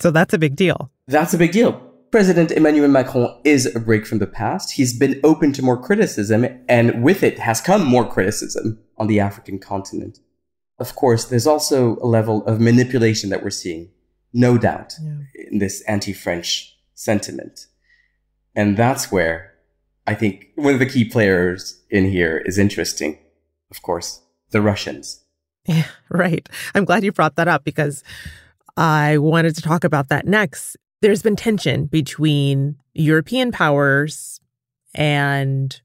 So 0.00 0.10
that's 0.10 0.34
a 0.34 0.38
big 0.38 0.56
deal. 0.56 0.90
That's 1.06 1.34
a 1.34 1.38
big 1.38 1.52
deal. 1.52 1.72
President 2.10 2.50
Emmanuel 2.50 2.88
Macron 2.88 3.38
is 3.44 3.74
a 3.74 3.80
break 3.80 4.06
from 4.06 4.18
the 4.18 4.26
past. 4.26 4.72
He's 4.72 4.96
been 4.96 5.20
open 5.22 5.52
to 5.52 5.62
more 5.62 5.80
criticism, 5.80 6.46
and 6.68 7.02
with 7.02 7.22
it 7.22 7.38
has 7.38 7.60
come 7.60 7.84
more 7.84 8.08
criticism 8.08 8.78
on 8.96 9.08
the 9.08 9.20
African 9.20 9.58
continent 9.58 10.18
of 10.78 10.94
course, 10.94 11.24
there's 11.24 11.46
also 11.46 11.96
a 11.96 12.06
level 12.06 12.44
of 12.46 12.60
manipulation 12.60 13.30
that 13.30 13.42
we're 13.42 13.50
seeing, 13.50 13.90
no 14.32 14.56
doubt, 14.56 14.94
yeah. 15.02 15.18
in 15.50 15.58
this 15.58 15.82
anti 15.82 16.12
French 16.12 16.76
sentiment. 16.94 17.66
And 18.54 18.76
that's 18.76 19.10
where 19.10 19.54
I 20.06 20.14
think 20.14 20.48
one 20.54 20.74
of 20.74 20.80
the 20.80 20.86
key 20.86 21.04
players 21.04 21.82
in 21.90 22.10
here 22.10 22.38
is 22.38 22.58
interesting. 22.58 23.18
Of 23.70 23.82
course, 23.82 24.22
the 24.50 24.62
Russians. 24.62 25.24
Yeah, 25.66 25.86
right. 26.08 26.48
I'm 26.74 26.84
glad 26.84 27.04
you 27.04 27.12
brought 27.12 27.36
that 27.36 27.48
up 27.48 27.64
because 27.64 28.02
I 28.76 29.18
wanted 29.18 29.54
to 29.56 29.62
talk 29.62 29.84
about 29.84 30.08
that 30.08 30.26
next. 30.26 30.76
There's 31.02 31.22
been 31.22 31.36
tension 31.36 31.86
between 31.86 32.76
European 32.94 33.52
powers 33.52 34.40
and 34.94 35.80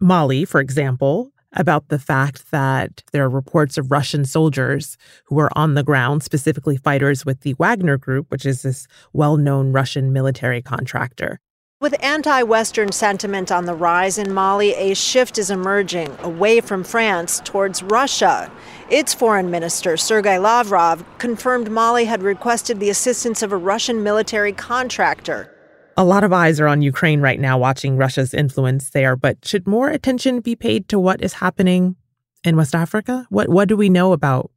Mali, 0.00 0.44
for 0.44 0.60
example, 0.60 1.32
about 1.52 1.88
the 1.88 1.98
fact 1.98 2.50
that 2.50 3.02
there 3.12 3.24
are 3.24 3.30
reports 3.30 3.78
of 3.78 3.90
Russian 3.90 4.24
soldiers 4.24 4.96
who 5.24 5.38
are 5.38 5.50
on 5.56 5.74
the 5.74 5.82
ground, 5.82 6.22
specifically 6.22 6.76
fighters 6.76 7.24
with 7.24 7.40
the 7.40 7.54
Wagner 7.54 7.96
Group, 7.96 8.30
which 8.30 8.46
is 8.46 8.62
this 8.62 8.86
well 9.12 9.36
known 9.36 9.72
Russian 9.72 10.12
military 10.12 10.62
contractor. 10.62 11.40
With 11.80 11.94
anti 12.02 12.42
Western 12.42 12.90
sentiment 12.90 13.52
on 13.52 13.66
the 13.66 13.74
rise 13.74 14.18
in 14.18 14.34
Mali, 14.34 14.74
a 14.74 14.94
shift 14.94 15.38
is 15.38 15.48
emerging 15.48 16.12
away 16.22 16.60
from 16.60 16.82
France 16.82 17.40
towards 17.44 17.84
Russia. 17.84 18.50
Its 18.90 19.14
foreign 19.14 19.48
minister, 19.48 19.96
Sergei 19.96 20.40
Lavrov, 20.40 21.04
confirmed 21.18 21.70
Mali 21.70 22.04
had 22.04 22.24
requested 22.24 22.80
the 22.80 22.90
assistance 22.90 23.44
of 23.44 23.52
a 23.52 23.56
Russian 23.56 24.02
military 24.02 24.52
contractor. 24.52 25.54
A 25.98 26.04
lot 26.04 26.22
of 26.22 26.32
eyes 26.32 26.60
are 26.60 26.68
on 26.68 26.80
Ukraine 26.80 27.20
right 27.20 27.40
now 27.40 27.58
watching 27.58 27.96
Russia's 27.96 28.32
influence 28.32 28.90
there, 28.90 29.16
but 29.16 29.44
should 29.44 29.66
more 29.66 29.88
attention 29.88 30.38
be 30.38 30.54
paid 30.54 30.88
to 30.90 30.98
what 30.98 31.20
is 31.20 31.32
happening 31.32 31.96
in 32.44 32.56
West 32.56 32.72
Africa? 32.72 33.26
What 33.30 33.48
what 33.48 33.66
do 33.66 33.76
we 33.76 33.88
know 33.88 34.12
about 34.12 34.52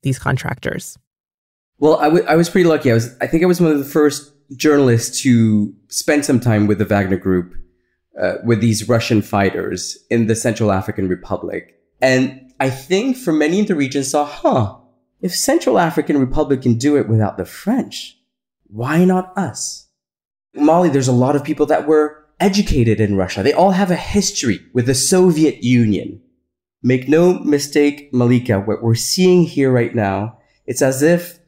these 0.00 0.18
contractors? 0.18 0.96
Well, 1.78 1.96
I, 1.98 2.04
w- 2.04 2.24
I 2.24 2.36
was 2.36 2.48
pretty 2.48 2.66
lucky. 2.66 2.90
I 2.90 2.94
was 2.94 3.14
I 3.20 3.26
think 3.26 3.42
I 3.42 3.46
was 3.46 3.60
one 3.60 3.70
of 3.70 3.80
the 3.80 3.84
first 3.84 4.32
journalists 4.56 5.20
to 5.24 5.74
spend 5.88 6.24
some 6.24 6.40
time 6.40 6.66
with 6.66 6.78
the 6.78 6.86
Wagner 6.86 7.18
Group, 7.18 7.52
uh, 8.18 8.36
with 8.42 8.62
these 8.62 8.88
Russian 8.88 9.20
fighters 9.20 9.98
in 10.08 10.26
the 10.26 10.34
Central 10.34 10.72
African 10.72 11.06
Republic, 11.06 11.74
and 12.00 12.50
I 12.60 12.70
think 12.70 13.18
for 13.18 13.34
many 13.34 13.58
in 13.58 13.66
the 13.66 13.74
region 13.74 14.04
saw, 14.04 14.24
huh, 14.24 14.78
if 15.20 15.36
Central 15.36 15.78
African 15.78 16.16
Republic 16.16 16.62
can 16.62 16.78
do 16.78 16.96
it 16.96 17.10
without 17.10 17.36
the 17.36 17.44
French, 17.44 18.16
why 18.68 19.04
not 19.04 19.36
us? 19.36 19.88
Mali, 20.54 20.90
there's 20.90 21.08
a 21.08 21.12
lot 21.12 21.34
of 21.34 21.44
people 21.44 21.64
that 21.66 21.86
were 21.86 22.26
educated 22.38 23.00
in 23.00 23.16
Russia. 23.16 23.42
They 23.42 23.54
all 23.54 23.70
have 23.70 23.90
a 23.90 23.96
history 23.96 24.60
with 24.74 24.84
the 24.84 24.94
Soviet 24.94 25.64
Union. 25.64 26.20
Make 26.82 27.08
no 27.08 27.38
mistake, 27.38 28.12
Malika, 28.12 28.60
what 28.60 28.82
we're 28.82 28.94
seeing 28.94 29.44
here 29.44 29.70
right 29.70 29.94
now, 29.94 30.38
it's 30.66 30.82
as 30.82 31.02
if 31.02 31.38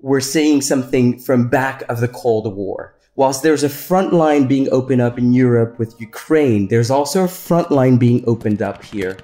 we're 0.00 0.20
seeing 0.20 0.62
something 0.62 1.18
from 1.18 1.48
back 1.48 1.82
of 1.90 2.00
the 2.00 2.08
Cold 2.08 2.54
War. 2.54 2.96
Whilst 3.14 3.42
there's 3.42 3.62
a 3.62 3.68
front 3.68 4.12
line 4.12 4.46
being 4.46 4.70
opened 4.70 5.00
up 5.02 5.18
in 5.18 5.34
Europe 5.34 5.78
with 5.78 6.00
Ukraine, 6.00 6.68
there's 6.68 6.90
also 6.90 7.24
a 7.24 7.28
front 7.28 7.70
line 7.70 7.98
being 7.98 8.24
opened 8.26 8.62
up 8.62 8.82
here 8.82 9.18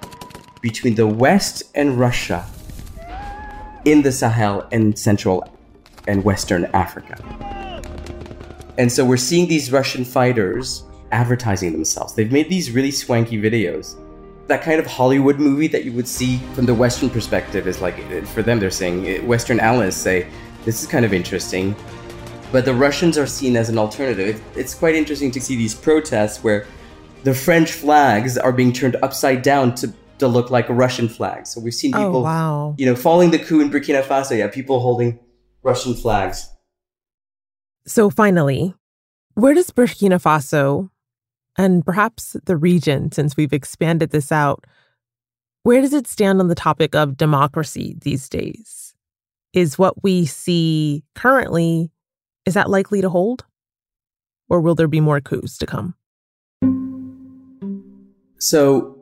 between 0.61 0.95
the 0.95 1.07
West 1.07 1.63
and 1.75 1.99
Russia 1.99 2.45
in 3.85 4.03
the 4.03 4.13
Sahel 4.13 4.67
and 4.73 4.99
Central 4.99 5.49
and 6.07 6.23
Western 6.23 6.67
Africa. 6.67 7.72
And 8.79 8.91
so 8.91 9.05
we're 9.05 9.17
seeing 9.17 9.49
these 9.49 9.71
Russian 9.71 10.05
fighters 10.05 10.85
advertising 11.11 11.73
themselves. 11.73 12.15
They've 12.15 12.33
made 12.33 12.49
these 12.49 12.71
really 12.71 12.91
swanky 12.91 13.41
videos 13.41 13.97
that 14.53 14.63
kind 14.63 14.79
of 14.79 14.87
Hollywood 14.87 15.39
movie 15.39 15.69
that 15.69 15.85
you 15.85 15.93
would 15.93 16.09
see 16.09 16.39
from 16.55 16.67
the 16.67 16.75
Western 16.75 17.09
perspective 17.09 17.67
is 17.67 17.81
like, 17.81 17.97
for 18.27 18.43
them, 18.43 18.59
they're 18.59 18.71
saying, 18.71 19.07
eh, 19.07 19.21
Western 19.21 19.61
analysts 19.61 19.97
say, 19.97 20.27
this 20.65 20.83
is 20.83 20.89
kind 20.89 21.05
of 21.05 21.13
interesting. 21.13 21.75
But 22.51 22.65
the 22.65 22.75
Russians 22.75 23.17
are 23.17 23.27
seen 23.27 23.57
as 23.57 23.69
an 23.69 23.79
alternative. 23.79 24.43
It's 24.55 24.75
quite 24.75 24.95
interesting 24.95 25.31
to 25.31 25.41
see 25.41 25.57
these 25.57 25.75
protests 25.75 26.45
where 26.45 26.67
the 27.25 27.33
French 27.33 27.73
flags 27.73 28.37
are 28.37 28.53
being 28.53 28.73
turned 28.73 28.97
upside 29.03 29.43
down 29.43 29.75
to, 29.77 29.93
to 30.19 30.29
look 30.29 30.51
like 30.51 30.69
a 30.69 30.75
Russian 30.75 31.09
flag. 31.09 31.47
So 31.47 31.61
we've 31.61 31.73
seen 31.73 31.95
oh, 31.95 31.99
people, 31.99 32.17
oh, 32.19 32.23
wow. 32.25 32.75
you 32.77 32.85
know, 32.85 32.95
following 32.95 33.31
the 33.31 33.39
coup 33.39 33.61
in 33.61 33.71
Burkina 33.71 34.03
Faso, 34.03 34.37
yeah, 34.37 34.49
people 34.49 34.81
holding 34.81 35.19
Russian 35.63 35.95
flags. 35.95 36.49
So 37.87 38.11
finally, 38.11 38.75
where 39.35 39.55
does 39.55 39.71
Burkina 39.71 40.23
Faso 40.23 40.91
and 41.59 41.85
perhaps 41.85 42.37
the 42.45 42.57
region, 42.57 43.13
since 43.13 43.37
we've 43.37 43.53
expanded 43.53 44.11
this 44.11 44.31
out, 44.31 44.65
where 45.65 45.81
does 45.81 45.93
it 45.93 46.07
stand 46.07 46.41
on 46.41 46.49
the 46.49 46.55
topic 46.55 46.95
of 46.95 47.17
democracy 47.17 47.97
these 48.01 48.29
days? 48.29 48.95
Is 49.53 49.79
what 49.79 50.03
we 50.03 50.27
see 50.27 51.05
currently, 51.15 51.91
is 52.47 52.55
that 52.55 52.71
likely 52.71 53.01
to 53.01 53.11
hold? 53.11 53.45
Or 54.49 54.61
will 54.61 54.75
there 54.75 54.89
be 54.89 55.01
more 55.01 55.21
coups 55.21 55.59
to 55.59 55.67
come? 55.67 55.95
So, 58.39 58.99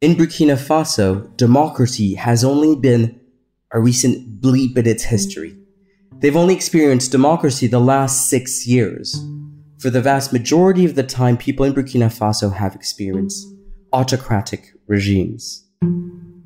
in 0.00 0.16
Burkina 0.16 0.56
Faso, 0.56 1.34
democracy 1.36 2.14
has 2.14 2.44
only 2.44 2.76
been 2.76 3.20
a 3.70 3.80
recent 3.80 4.40
bleep 4.40 4.76
in 4.76 4.86
its 4.86 5.04
history. 5.04 5.56
They've 6.22 6.36
only 6.36 6.54
experienced 6.54 7.10
democracy 7.10 7.66
the 7.66 7.80
last 7.80 8.30
six 8.30 8.64
years. 8.64 9.12
For 9.80 9.90
the 9.90 10.00
vast 10.00 10.32
majority 10.32 10.84
of 10.84 10.94
the 10.94 11.02
time, 11.02 11.36
people 11.36 11.66
in 11.66 11.74
Burkina 11.74 12.16
Faso 12.16 12.54
have 12.54 12.76
experienced 12.76 13.44
autocratic 13.92 14.72
regimes. 14.86 15.66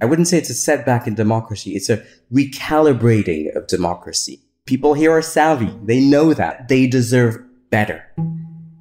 I 0.00 0.06
wouldn't 0.06 0.28
say 0.28 0.38
it's 0.38 0.48
a 0.48 0.54
setback 0.54 1.06
in 1.06 1.14
democracy, 1.14 1.72
it's 1.76 1.90
a 1.90 2.02
recalibrating 2.32 3.54
of 3.54 3.66
democracy. 3.66 4.40
People 4.64 4.94
here 4.94 5.12
are 5.12 5.20
savvy. 5.20 5.70
They 5.84 6.00
know 6.00 6.32
that. 6.32 6.68
They 6.68 6.86
deserve 6.86 7.36
better. 7.68 8.02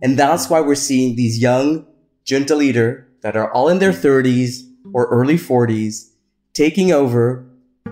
And 0.02 0.18
that's 0.18 0.50
why 0.50 0.62
we're 0.62 0.76
seeing 0.76 1.18
these 1.18 1.40
young 1.40 1.86
junta 2.24 2.56
leader 2.56 3.06
that 3.20 3.36
are 3.36 3.52
all 3.52 3.68
in 3.68 3.80
their 3.80 3.92
30s 3.92 4.62
or 4.94 5.08
early 5.08 5.36
40s 5.36 6.12
taking 6.54 6.94
over 6.94 7.46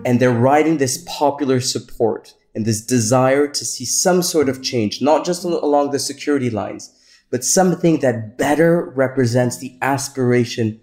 and 0.05 0.21
they're 0.21 0.31
riding 0.31 0.77
this 0.77 1.03
popular 1.05 1.59
support 1.59 2.33
and 2.55 2.65
this 2.65 2.85
desire 2.85 3.47
to 3.47 3.65
see 3.65 3.85
some 3.85 4.21
sort 4.21 4.49
of 4.49 4.61
change, 4.61 5.01
not 5.01 5.25
just 5.25 5.43
along 5.43 5.91
the 5.91 5.99
security 5.99 6.49
lines, 6.49 6.91
but 7.31 7.43
something 7.43 7.99
that 7.99 8.37
better 8.37 8.91
represents 8.95 9.57
the 9.57 9.77
aspiration 9.81 10.79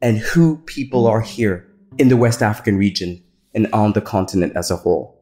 and 0.00 0.18
who 0.18 0.58
people 0.64 1.06
are 1.06 1.20
here 1.20 1.66
in 1.98 2.08
the 2.08 2.16
West 2.16 2.42
African 2.42 2.76
region 2.76 3.22
and 3.54 3.68
on 3.72 3.92
the 3.92 4.00
continent 4.00 4.54
as 4.56 4.70
a 4.70 4.76
whole. 4.76 5.18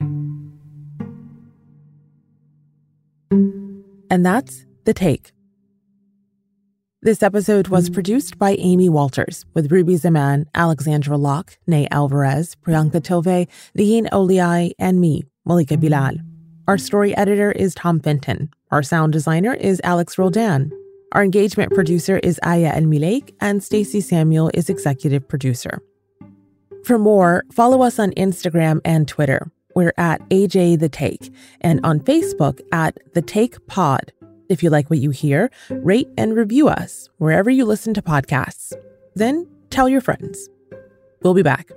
And 4.11 4.25
that's 4.25 4.65
The 4.85 4.95
Take. 4.95 5.33
This 7.01 7.23
episode 7.23 7.67
was 7.67 7.91
produced 7.91 8.39
by 8.39 8.55
Amy 8.61 8.89
Walters 8.89 9.45
with 9.55 9.73
Ruby 9.73 9.97
Zaman, 9.97 10.47
Alexandra 10.55 11.17
Locke, 11.17 11.59
Nay 11.67 11.89
Alvarez, 11.91 12.55
Priyanka 12.65 13.01
Tilve, 13.01 13.49
Negin 13.77 14.09
Owliaei, 14.11 14.71
and 14.79 15.01
me, 15.01 15.25
Malika 15.45 15.75
mm-hmm. 15.75 15.81
Bilal. 15.81 16.15
Our 16.69 16.79
story 16.79 17.17
editor 17.17 17.53
is 17.53 17.75
Tom 17.75 18.01
Fenton. 18.01 18.49
Our 18.71 18.83
sound 18.83 19.13
designer 19.13 19.55
is 19.55 19.81
Alex 19.85 20.17
Roldan. 20.17 20.71
Our 21.13 21.25
engagement 21.25 21.73
producer 21.73 22.19
is 22.19 22.41
Aya 22.43 22.73
El 22.75 22.83
Milek, 22.83 23.35
and 23.41 23.63
Stacey 23.63 24.01
Samuel 24.01 24.51
is 24.55 24.71
executive 24.71 25.29
producer. 25.29 25.83
For 26.85 26.99
more, 26.99 27.45
follow 27.53 27.83
us 27.83 27.99
on 27.99 28.13
Instagram 28.13 28.81
and 28.85 29.07
Twitter. 29.07 29.51
We're 29.75 29.95
at 29.99 30.21
AJ 30.31 30.79
The 30.79 30.89
Take, 30.89 31.33
and 31.61 31.81
on 31.85 32.01
Facebook 32.01 32.61
at 32.73 32.99
The 33.15 33.23
Take 33.23 33.67
Pod. 33.67 34.13
If 34.49 34.63
you 34.63 34.71
like 34.71 34.89
what 34.91 35.01
you 35.01 35.11
hear, 35.11 35.51
rate 35.71 36.09
and 36.17 36.37
review 36.37 36.69
us 36.69 37.09
wherever 37.19 37.51
you 37.51 37.65
listen 37.65 37.95
to 37.95 38.03
podcasts. 38.03 38.73
Then 39.15 39.49
tell 39.71 39.89
your 39.89 40.01
friends. 40.01 40.49
We'll 41.23 41.35
be 41.35 41.43
back. 41.43 41.71